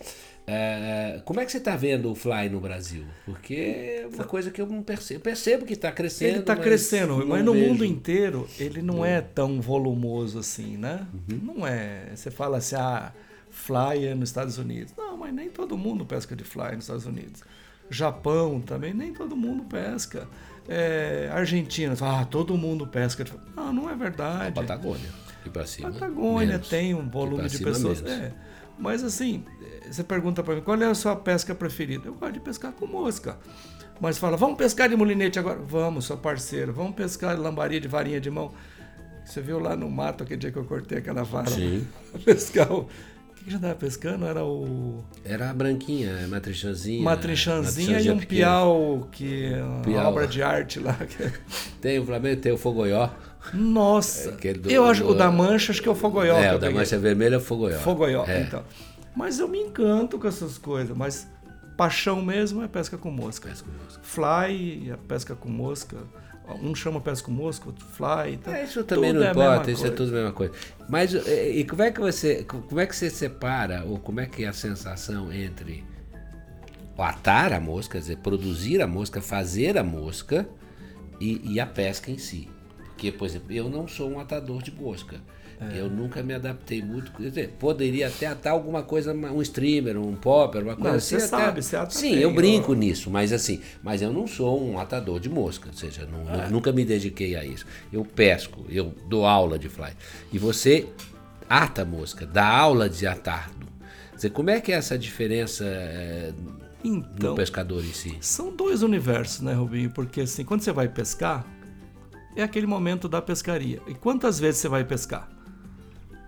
[0.46, 3.04] é, como é que você está vendo o Fly no Brasil?
[3.24, 5.18] Porque é uma coisa que eu não percebo.
[5.18, 6.30] Eu percebo que está crescendo.
[6.30, 7.68] Ele está crescendo, mas no vejo.
[7.68, 9.14] mundo inteiro ele não é.
[9.14, 11.04] é tão volumoso assim, né?
[11.28, 11.54] Uhum.
[11.54, 12.12] Não é.
[12.14, 13.12] Você fala assim, ah,
[13.50, 14.92] Fly é nos Estados Unidos.
[14.96, 17.42] Não, mas nem todo mundo pesca de Fly nos Estados Unidos.
[17.90, 20.28] Japão também, nem todo mundo pesca.
[20.68, 23.24] É, Argentina, ah, todo mundo pesca.
[23.24, 23.32] De...
[23.56, 24.54] Não, não é verdade.
[24.54, 25.10] Patagônia.
[25.44, 25.90] E para cima.
[25.90, 26.68] Patagônia menos.
[26.68, 28.00] tem um volume de pessoas.
[28.04, 28.32] É,
[28.78, 29.44] mas assim,
[29.90, 32.08] você pergunta para mim, qual é a sua pesca preferida?
[32.08, 33.38] Eu gosto de pescar com mosca.
[34.00, 35.58] Mas fala, vamos pescar de molinete agora?
[35.58, 36.72] Vamos, sou parceiro.
[36.72, 38.52] Vamos pescar de lambaria de varinha de mão?
[39.24, 41.50] Você viu lá no mato aquele dia que eu cortei aquela vara?
[41.50, 41.86] Sim.
[42.24, 42.80] pescar o...
[42.80, 44.26] O que a gente estava pescando?
[44.26, 45.04] Era o...
[45.24, 47.02] Era a branquinha, a matrinchãzinha.
[47.02, 50.06] Matrinchãzinha e um piau, que é uma piau.
[50.10, 50.96] obra de arte lá.
[51.80, 53.08] Tem o Flamengo, tem o fogoió.
[53.54, 56.36] Nossa, é, do, eu acho o da Mancha acho que é o Fogoió.
[56.36, 57.78] É, o da Mancha Vermelha é o Fogoió.
[57.78, 58.42] Fogoió, é.
[58.42, 58.62] então.
[59.14, 61.26] Mas eu me encanto com essas coisas, mas
[61.76, 63.48] paixão mesmo é pesca com mosca.
[63.48, 64.02] Pesca com mosca.
[64.02, 65.96] Fly, a pesca com mosca.
[66.62, 68.34] Um chama pesca com mosca, outro fly.
[68.34, 70.52] Então, é, isso também não é importa, isso é tudo a mesma coisa.
[70.88, 74.44] Mas e como é que você, como é que você separa ou como é que
[74.44, 75.84] é a sensação entre
[76.96, 80.48] atar a mosca, quer dizer, produzir a mosca, fazer a mosca
[81.20, 82.48] e, e a pesca em si?
[82.96, 85.20] Porque, por exemplo, eu não sou um atador de mosca.
[85.60, 85.80] É.
[85.80, 87.12] Eu nunca me adaptei muito.
[87.12, 91.18] Quer dizer, poderia até atar alguma coisa, um streamer, um popper, uma coisa não, assim.
[91.18, 91.44] Você até...
[91.44, 92.74] sabe, você ata Sim, bem, eu brinco ó.
[92.74, 96.48] nisso, mas assim, mas eu não sou um atador de mosca, ou seja, não, é.
[96.48, 97.66] nunca me dediquei a isso.
[97.92, 99.92] Eu pesco, eu dou aula de fly.
[100.32, 100.86] E você
[101.48, 103.66] ata mosca, dá aula de atardo.
[104.10, 106.32] Quer dizer, como é que é essa diferença é,
[106.82, 108.16] então, no pescador em si?
[108.20, 109.90] São dois universos, né, Rubinho?
[109.90, 111.46] Porque assim, quando você vai pescar,
[112.36, 113.80] é aquele momento da pescaria.
[113.86, 115.28] E quantas vezes você vai pescar?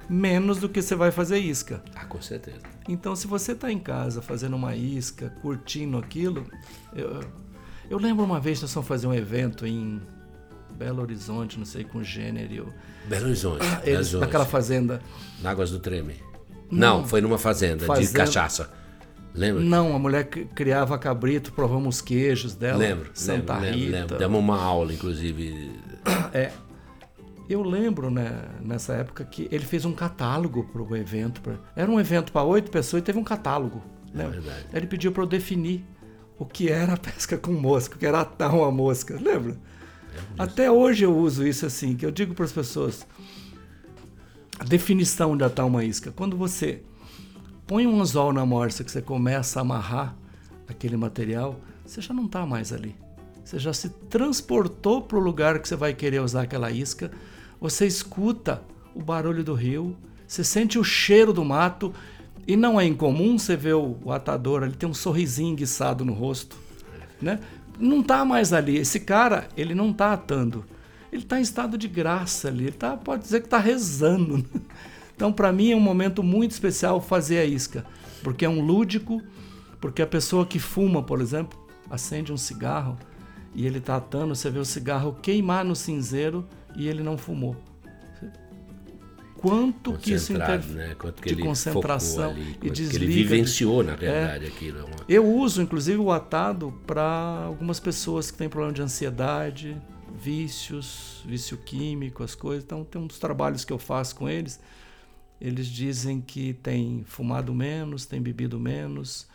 [0.09, 1.83] Menos do que você vai fazer isca.
[1.95, 2.61] Ah, com certeza.
[2.89, 6.47] Então, se você está em casa fazendo uma isca, curtindo aquilo.
[6.97, 7.21] Eu,
[7.91, 10.01] eu lembro uma vez nós fomos fazer um evento em
[10.79, 12.73] Belo Horizonte, não sei, com gênero.
[13.07, 13.67] Belo Horizonte.
[13.67, 14.51] Ah, eles, Belo naquela Horizonte.
[14.51, 15.03] fazenda.
[15.43, 16.15] Na Águas do Treme.
[16.71, 18.71] Não, foi numa fazenda, de Fazenda- cachaça.
[19.35, 19.63] Lembra?
[19.63, 22.79] Não, a mulher cri- criava cabrito, provamos os queijos dela.
[22.79, 23.79] Lembro, Santa lembro, Rita.
[23.91, 24.19] lembro, lembro.
[24.19, 25.71] Demos uma aula, inclusive.
[26.33, 26.51] É.
[27.49, 31.41] Eu lembro, né, nessa época, que ele fez um catálogo para o evento.
[31.41, 33.83] pra- Era um evento para oito pessoas e teve um catálogo.
[34.13, 34.27] Né?
[34.29, 34.67] verdade.
[34.73, 35.85] Ele pediu para eu definir
[36.39, 39.19] o que era a pesca com mosca, o que era atar uma mosca.
[39.21, 39.57] Lembra?
[40.39, 43.07] Até hoje eu uso isso assim, que eu digo para as pessoas.
[44.59, 46.11] A definição de atar uma isca.
[46.11, 46.83] Quando você
[47.69, 50.17] põe um anzol na morsa que você começa a amarrar
[50.67, 52.97] aquele material, você já não está mais ali.
[53.45, 57.11] Você já se transportou para o lugar que você vai querer usar aquela isca.
[57.61, 58.63] Você escuta
[58.95, 59.95] o barulho do rio,
[60.27, 61.93] você sente o cheiro do mato.
[62.47, 66.57] E não é incomum você ver o, atador ali, tem um sorrisinho enguiçado no rosto.
[67.21, 67.39] Né?
[67.79, 68.79] Não está mais ali.
[68.79, 70.65] Esse cara, ele não está atando.
[71.13, 72.65] Ele está em estado de graça ali.
[72.65, 74.43] Ele tá, pode dizer que está rezando.
[75.19, 77.85] Então, para mim, é um momento muito especial fazer a isca.
[78.23, 79.21] Porque é um lúdico,
[79.81, 81.59] porque a pessoa que fuma, por exemplo,
[81.91, 82.97] acende um cigarro
[83.53, 86.47] e ele está atando, você vê o cigarro queimar no cinzeiro
[86.77, 87.57] e ele não fumou.
[89.39, 90.73] Quanto que isso interfere?
[90.73, 90.95] né?
[90.97, 94.79] Quanto que de concentração ali, e desliga ele vivenciou, na verdade, aquilo.
[94.79, 99.77] É Eu uso, inclusive, o atado para algumas pessoas que têm problema de ansiedade,
[100.17, 102.63] vícios, vício químico, as coisas.
[102.63, 104.61] Então, tem uns trabalhos que eu faço com eles.
[105.41, 109.27] Eles dizem que tem fumado menos, tem bebido menos.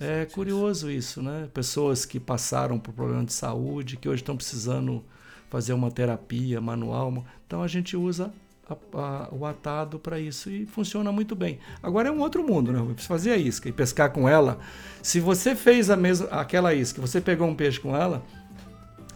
[0.00, 1.48] É curioso isso, né?
[1.54, 5.02] Pessoas que passaram por problema de saúde, que hoje estão precisando
[5.48, 7.24] fazer uma terapia manual.
[7.46, 8.32] Então, a gente usa
[8.68, 11.58] a- a- o atado para isso e funciona muito bem.
[11.82, 12.80] Agora é um outro mundo, né?
[12.96, 14.58] Você fazer a isca e pescar com ela.
[15.02, 18.24] Se você fez a mesma, aquela isca, você pegou um peixe com ela,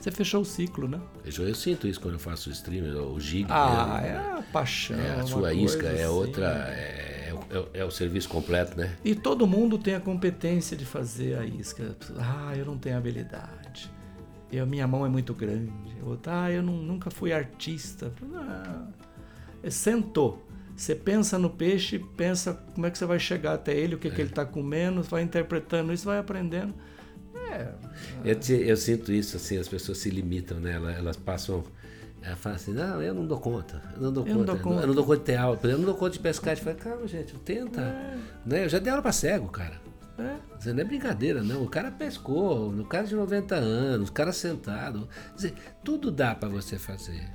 [0.01, 1.01] você fechou o ciclo, né?
[1.25, 3.47] Eu, eu sinto isso quando eu faço o stream, o gig.
[3.51, 4.35] Ah, mesmo, é né?
[4.39, 4.99] a paixão.
[4.99, 6.13] É, a sua isca é assim.
[6.15, 6.47] outra.
[6.71, 8.97] É, é o- é o serviço completo, né?
[9.05, 11.97] E todo mundo tem a competência de fazer a isca.
[12.19, 13.91] Ah, eu não tenho habilidade.
[14.53, 15.73] Eu, minha mão é muito grande.
[16.03, 18.13] Outro, ah, eu não- nunca fui artista.
[18.35, 18.87] Ah,
[19.63, 20.47] é, sentou.
[20.77, 24.09] Você pensa no peixe, pensa como é que você vai chegar até ele, o que,
[24.11, 26.75] que ele está comendo, vai interpretando isso, vai aprendendo.
[27.51, 27.69] É,
[28.25, 30.75] Eu, te- eu sinto isso, assim, as pessoas se limitam, né?
[30.75, 31.63] Elas, elas passam.
[32.23, 34.63] Ela fala assim, não, eu não dou conta, eu não dou Eu não conta, dou
[34.63, 34.81] conta.
[34.83, 36.53] eu não dou conta de ter aula, eu não dou conta de pescar.
[36.53, 37.81] Eu falo, calma, gente, tenta.
[38.45, 38.65] Né?
[38.65, 39.81] Eu já dei aula pra cego, cara.
[40.19, 40.37] é.
[40.73, 41.63] Não é brincadeira, não.
[41.63, 45.09] O cara pescou, o cara de 90 anos, o cara sentado.
[45.35, 47.27] Dizer, tudo dá pra você fazer.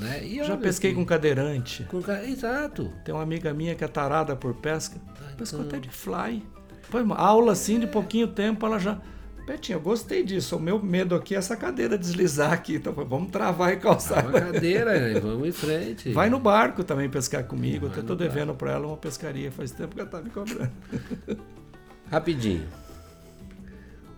[0.00, 0.24] Né?
[0.24, 1.84] E Já olha pesquei que- com cadeirante.
[1.84, 2.90] com ca- Exato.
[3.04, 4.96] Tem uma amiga minha que é tarada por pesca.
[5.12, 5.36] então.
[5.36, 6.44] Pescou até de fly.
[6.82, 9.00] Foi uma aula assim de pouquinho tempo, ela já.
[9.46, 10.56] Betinho, eu gostei disso.
[10.56, 12.76] O meu medo aqui é essa cadeira deslizar aqui.
[12.76, 14.24] Então vamos travar e calçar.
[14.26, 15.20] Uma cadeira, né?
[15.20, 16.12] vamos em frente.
[16.12, 17.86] Vai no barco também pescar comigo.
[17.86, 19.50] Vai Até no tô devendo pra ela uma pescaria.
[19.50, 20.70] Faz tempo que ela tá me cobrando.
[22.10, 22.66] Rapidinho.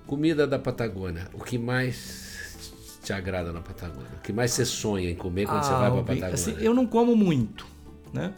[0.06, 1.28] Comida da Patagônia.
[1.32, 4.10] O que mais te agrada na Patagônia?
[4.18, 6.34] O que mais você sonha em comer quando você vai pra Rubinho, Patagônia?
[6.34, 7.66] assim, eu não como muito,
[8.12, 8.34] né?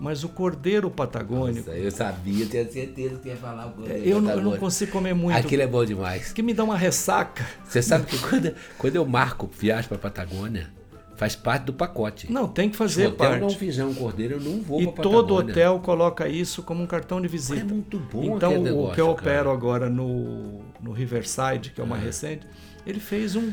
[0.00, 4.02] Mas o cordeiro patagônico, Nossa, eu sabia, eu tinha certeza que ia falar o cordeiro
[4.02, 5.36] eu, não, eu não consigo comer muito.
[5.36, 6.32] Aquilo é bom demais.
[6.32, 7.46] Que me dá uma ressaca.
[7.64, 10.70] Você sabe que quando, quando eu marco viagem pra Patagônia,
[11.16, 12.32] faz parte do pacote.
[12.32, 13.40] Não, tem que Se fazer o hotel parte.
[13.42, 17.20] não fizer um cordeiro, eu não vou E todo hotel coloca isso como um cartão
[17.20, 17.60] de visita.
[17.60, 19.20] É muito bom Então, negócio, o que eu cara.
[19.28, 22.46] opero agora no, no Riverside, que é uma recente,
[22.86, 23.52] ele fez um,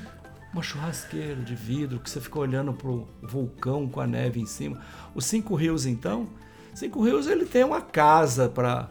[0.53, 4.79] uma churrasqueira de vidro que você fica olhando pro vulcão com a neve em cima.
[5.13, 6.27] Os Cinco Rios, então,
[6.73, 8.89] Cinco Rios ele tem uma casa para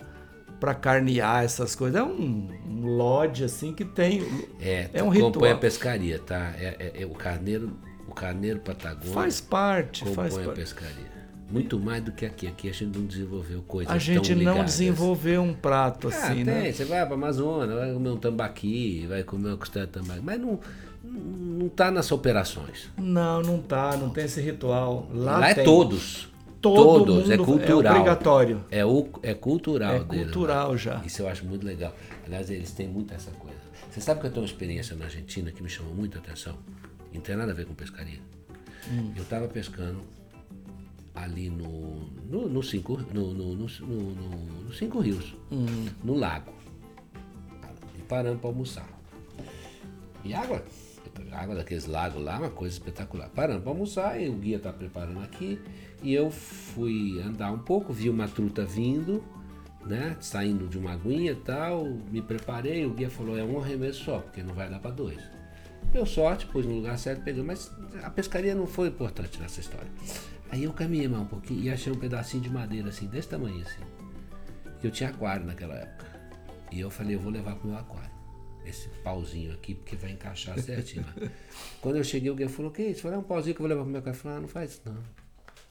[0.58, 2.00] para carnear essas coisas.
[2.00, 4.22] É um, um lodge assim que tem.
[4.58, 5.52] É, É um acompanha ritual.
[5.52, 6.54] a pescaria, tá?
[6.56, 7.76] É, é- é o carneiro,
[8.08, 10.58] o carneiro patagônico Faz parte, faz acompanha a parte.
[10.60, 11.16] pescaria.
[11.50, 12.46] Muito mais do que aqui.
[12.46, 14.64] Aqui a gente não desenvolveu coisas A gente não ligadas.
[14.64, 16.44] desenvolveu um prato Ah, assim, tem.
[16.44, 16.72] né?
[16.72, 20.20] Você vai para Amazônia, vai comer um tambaqui, vai comer uma costela de tambaqui.
[20.24, 20.58] Mas não,
[21.10, 22.88] não está nas operações.
[22.96, 25.08] Não, não tá, não tem esse ritual.
[25.12, 25.64] Lá, Lá é tem.
[25.64, 26.28] todos.
[26.60, 27.92] Todo todos, é mundo- cultural.
[27.94, 28.64] É obrigatório.
[28.70, 31.00] É, o, é cultural É deles, cultural já.
[31.04, 31.94] Isso eu acho muito legal.
[32.24, 33.56] Aliás, eles têm muito essa coisa.
[33.90, 36.56] Você sabe que eu tenho uma experiência na Argentina que me chamou muito a atenção?
[37.14, 38.18] Não tem nada a ver com pescaria.
[38.90, 39.12] Hum.
[39.14, 40.00] Eu estava pescando
[41.14, 44.14] ali no, no, no cinco, no, no, no, no-
[44.66, 45.86] no- Cinco Rios, Hum.
[46.02, 46.52] no lago.
[47.98, 48.88] E paramos para almoçar.
[50.24, 50.62] E água,
[51.36, 53.28] água daqueles lagos lá, uma coisa espetacular.
[53.28, 55.60] Paramos para almoçar e o guia está preparando aqui.
[56.02, 59.22] E eu fui andar um pouco, vi uma truta vindo,
[59.84, 60.16] né?
[60.20, 61.84] Saindo de uma aguinha e tal.
[61.84, 65.22] Me preparei, o guia falou, é um arremesso só, porque não vai dar para dois.
[65.92, 67.72] Deu sorte, pus no lugar certo, peguei, mas
[68.02, 69.88] a pescaria não foi importante nessa história.
[70.50, 73.62] Aí eu caminhei mais um pouquinho e achei um pedacinho de madeira assim, desse tamanho
[73.62, 73.82] assim.
[74.82, 76.06] Eu tinha aquário naquela época.
[76.70, 78.15] E eu falei, eu vou levar pro meu aquário.
[78.66, 81.30] Esse pauzinho aqui, porque vai encaixar certinho lá.
[81.80, 82.98] Quando eu cheguei, guia falou, o que é isso?
[82.98, 84.16] Eu falei, é um pauzinho que eu vou levar pro meu aquário.
[84.16, 84.98] Eu falei, ah, não faz isso não.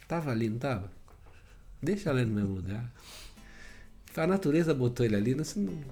[0.08, 0.90] Tava ali, não tava?
[1.82, 2.92] Deixa ele no mesmo lugar.
[4.16, 5.44] A natureza botou ele ali, não,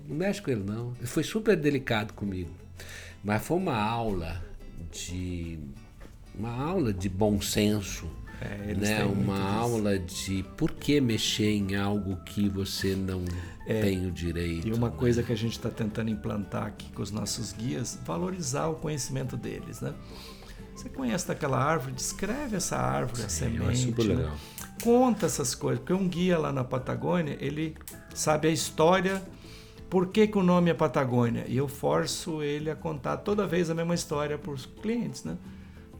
[0.08, 0.94] não mexe com ele não.
[0.98, 2.52] Ele foi super delicado comigo.
[3.24, 4.42] Mas foi uma aula
[4.92, 5.60] de.
[6.34, 8.10] Uma aula de bom senso.
[8.44, 9.06] É, né?
[9.06, 13.24] Uma aula de por que mexer em algo que você não
[13.66, 14.68] tem o direito.
[14.68, 14.72] É.
[14.72, 14.96] E uma né?
[14.98, 19.38] coisa que a gente está tentando implantar aqui com os nossos guias, valorizar o conhecimento
[19.38, 19.94] deles, né?
[20.76, 24.32] Você conhece daquela árvore, descreve essa árvore, a Sim, acho semente, né?
[24.84, 27.78] conta essas coisas, porque um guia lá na Patagônia, ele
[28.14, 29.22] sabe a história,
[29.90, 33.70] por que, que o nome é Patagônia, e eu forço ele a contar toda vez
[33.70, 35.38] a mesma história para os clientes, né?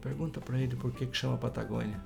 [0.02, 1.98] Pergunta para ele por que, que chama Patagônia.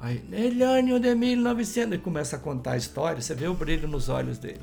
[0.00, 3.88] Aí, nel ano de 1900, ele começa a contar a história, você vê o brilho
[3.88, 4.60] nos olhos dele.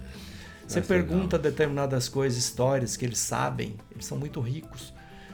[0.68, 4.94] Você Nossa, pergunta determinadas coisas, histórias que eles sabem, eles são muito ricos.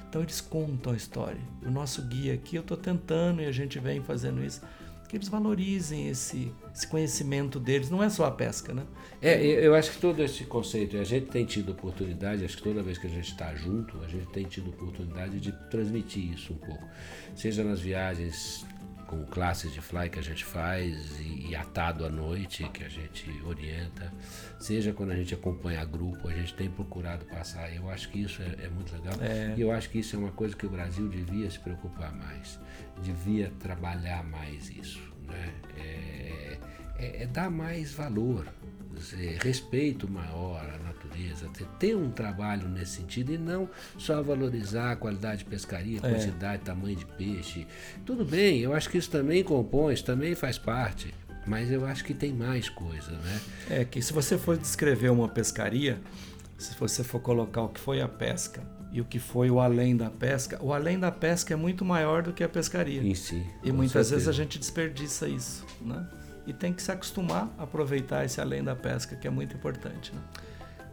[0.09, 1.39] Então eles contam a história.
[1.63, 4.61] O nosso guia aqui, eu estou tentando e a gente vem fazendo isso,
[5.07, 7.91] que eles valorizem esse, esse conhecimento deles.
[7.91, 8.83] Não é só a pesca, né?
[9.21, 12.81] É, eu acho que todo esse conceito, a gente tem tido oportunidade, acho que toda
[12.81, 16.57] vez que a gente está junto, a gente tem tido oportunidade de transmitir isso um
[16.57, 16.87] pouco.
[17.35, 18.65] Seja nas viagens
[19.09, 22.87] com classes de fly que a gente faz e, e atado à noite que a
[22.87, 24.13] gente orienta,
[24.59, 27.75] seja quando a gente acompanha grupo, a gente tem procurado passar.
[27.75, 29.15] Eu acho que isso é, é muito legal.
[29.19, 29.55] É.
[29.57, 32.59] E eu acho que isso é uma coisa que o Brasil devia se preocupar mais,
[33.01, 35.01] devia trabalhar mais isso.
[35.27, 35.53] Né?
[35.75, 36.57] É,
[36.99, 38.45] é- é dar mais valor,
[38.93, 40.98] dizer, respeito maior à natureza,
[41.53, 46.09] ter, ter um trabalho nesse sentido e não só valorizar a qualidade de pescaria, É.
[46.09, 47.67] quantidade, tamanho de peixe.
[48.05, 51.13] Tudo bem, eu acho que isso também compõe, isso também faz parte,
[51.45, 53.41] mas eu acho que tem mais coisa, né?
[53.69, 55.99] É que se você for descrever uma pescaria,
[56.57, 58.61] se você for colocar o que foi a pesca
[58.91, 62.23] e o que foi o além da pesca, o além da pesca é muito maior
[62.23, 63.01] do que a pescaria.
[63.01, 63.45] Em si.
[63.63, 64.33] E muitas vezes a certeza.
[64.33, 66.05] gente desperdiça isso, né?
[66.47, 70.11] E tem que se acostumar a aproveitar esse além da pesca, que é muito importante,
[70.15, 70.21] né?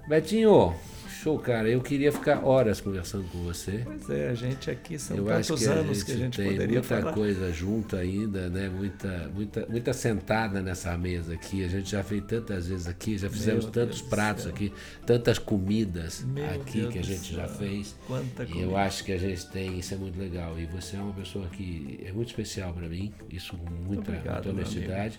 [0.09, 0.72] Betinho,
[1.09, 1.68] show, cara.
[1.68, 3.82] Eu queria ficar horas conversando com você.
[3.84, 6.78] Pois é, a gente aqui são Eu tantos que anos que a gente tem poderia
[6.78, 7.12] muita falar.
[7.12, 8.68] coisa junto ainda, né?
[8.68, 11.64] Muita, muita, muita sentada nessa mesa aqui.
[11.64, 14.72] A gente já fez tantas vezes aqui, já fizemos Meu tantos Deus pratos aqui,
[15.04, 17.96] tantas comidas Meu aqui Deus que a gente já fez.
[18.07, 18.78] Quanta E eu comida.
[18.78, 20.57] acho que a gente tem, isso é muito legal.
[20.57, 24.44] E você é uma pessoa que é muito especial para mim, isso com muita, Obrigado,
[24.44, 25.18] muita honestidade.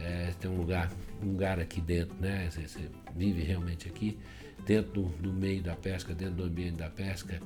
[0.00, 2.48] É, tem um lugar, um lugar aqui dentro, né?
[2.48, 2.78] Você, você
[3.14, 4.18] vive realmente aqui,
[4.66, 7.40] dentro do, do meio da pesca, dentro do ambiente da pesca.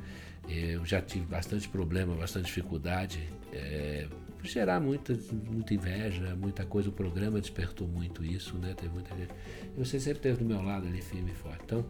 [0.49, 3.29] É, Eu já tive bastante problema, bastante dificuldade.
[3.53, 4.07] É,
[4.43, 5.17] gerar muita,
[5.51, 6.89] muita inveja, muita coisa.
[6.89, 8.75] O programa despertou muito isso, né?
[8.77, 9.31] Teve muita gente.
[9.77, 11.61] Você sempre esteve do meu lado ali, firme e forte.
[11.65, 11.85] Então,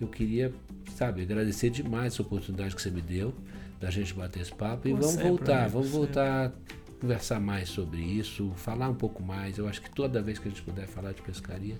[0.00, 0.52] eu queria,
[0.94, 3.34] sabe, agradecer demais essa oportunidade que você me deu
[3.78, 6.06] da gente bater esse papo e Pô, vamos sempre, voltar, amigo, vamos sempre.
[6.06, 6.52] voltar a
[7.00, 9.58] conversar mais sobre isso, falar um pouco mais.
[9.58, 11.76] Eu acho que toda vez que a gente puder falar de pescaria,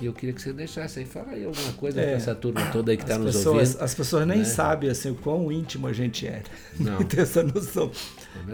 [0.00, 2.60] e eu queria que você deixasse aí, fala aí alguma coisa É, para essa turma
[2.72, 3.82] toda aí que está nos pessoas, ouvindo.
[3.84, 4.44] as pessoas nem né?
[4.44, 6.42] sabem assim, o quão íntimo a gente é.
[6.78, 6.92] Não.
[7.00, 7.90] Não tem essa noção.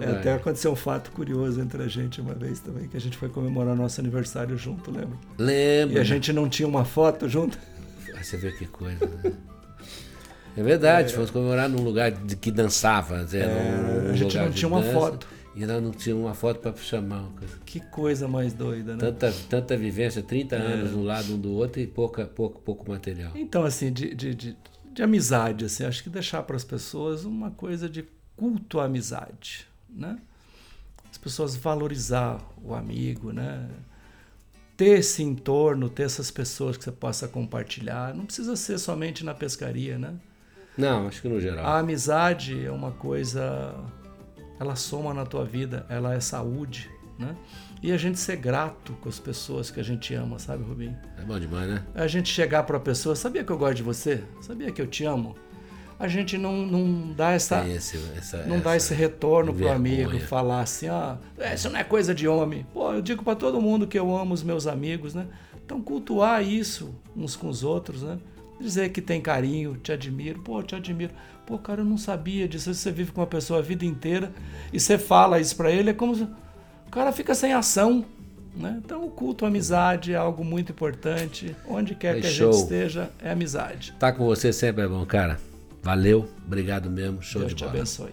[0.01, 3.01] É É, até aconteceu um fato curioso entre a gente uma vez também, que a
[3.01, 5.17] gente foi comemorar nosso aniversário junto, lembra?
[5.39, 5.97] Lembra?
[5.97, 7.59] E a gente não tinha uma foto junto.
[8.13, 9.33] Ah, Você vê que coisa, né?
[10.57, 13.23] É verdade, fomos comemorar num lugar de que dançava.
[13.23, 13.47] Né?
[13.47, 15.27] num- num a gente não tinha uma dança, foto.
[15.55, 17.23] E nós não tínhamos uma foto para chamar.
[17.23, 17.59] uma coisa.
[17.67, 19.01] Que coisa mais doida, né?
[19.01, 20.59] Tanta, tanta vivência, 30 É.
[20.59, 23.33] anos um lado um do outro e pouca, pouco, pouco material.
[23.35, 24.57] Então, assim, de, de, de,
[24.93, 28.05] de amizade, assim, acho que deixar para as pessoas uma coisa de
[28.37, 30.19] culto à amizade, né?
[31.11, 33.69] As pessoas valorizar o amigo, né?
[34.77, 38.15] Ter esse entorno, ter essas pessoas que você possa compartilhar.
[38.15, 40.15] Não precisa ser somente na pescaria, né?
[40.79, 41.67] Não, acho que no geral.
[41.67, 43.75] A amizade é uma coisa,
[44.61, 47.35] ela soma na tua vida, ela é saúde, né?
[47.83, 50.97] E a gente ser grato com as pessoas que a gente ama, sabe, Rubinho?
[51.19, 51.83] É bom demais, né?
[51.95, 54.23] A gente chegar para a pessoa, sabia que eu gosto de você?
[54.43, 55.35] Sabia que eu te amo?
[55.99, 60.07] A gente não, não dá essa, esse, essa, não essa dá esse retorno pro vergonha.
[60.07, 61.19] amigo, falar assim, ah,
[61.55, 62.67] isso não é coisa de homem.
[62.73, 65.27] Pô, eu digo para todo mundo que eu amo os meus amigos, né?
[65.65, 68.19] Então cultuar isso uns com os outros, né?
[68.61, 71.13] Dizer que tem carinho, te admiro, pô, te admiro.
[71.47, 72.73] Pô, cara, eu não sabia disso.
[72.75, 74.31] Você vive com uma pessoa a vida inteira
[74.73, 78.05] e você fala isso para ele, é como se o cara fica sem ação.
[78.55, 78.81] Né?
[78.85, 81.55] Então, o culto à amizade é algo muito importante.
[81.67, 82.53] Onde quer É que a show.
[82.53, 83.95] gente esteja, é amizade.
[83.99, 85.39] Tá com você sempre é bom, cara.
[85.83, 87.77] Valeu, obrigado mesmo, show Deus de te bola.
[87.77, 88.11] abençoe.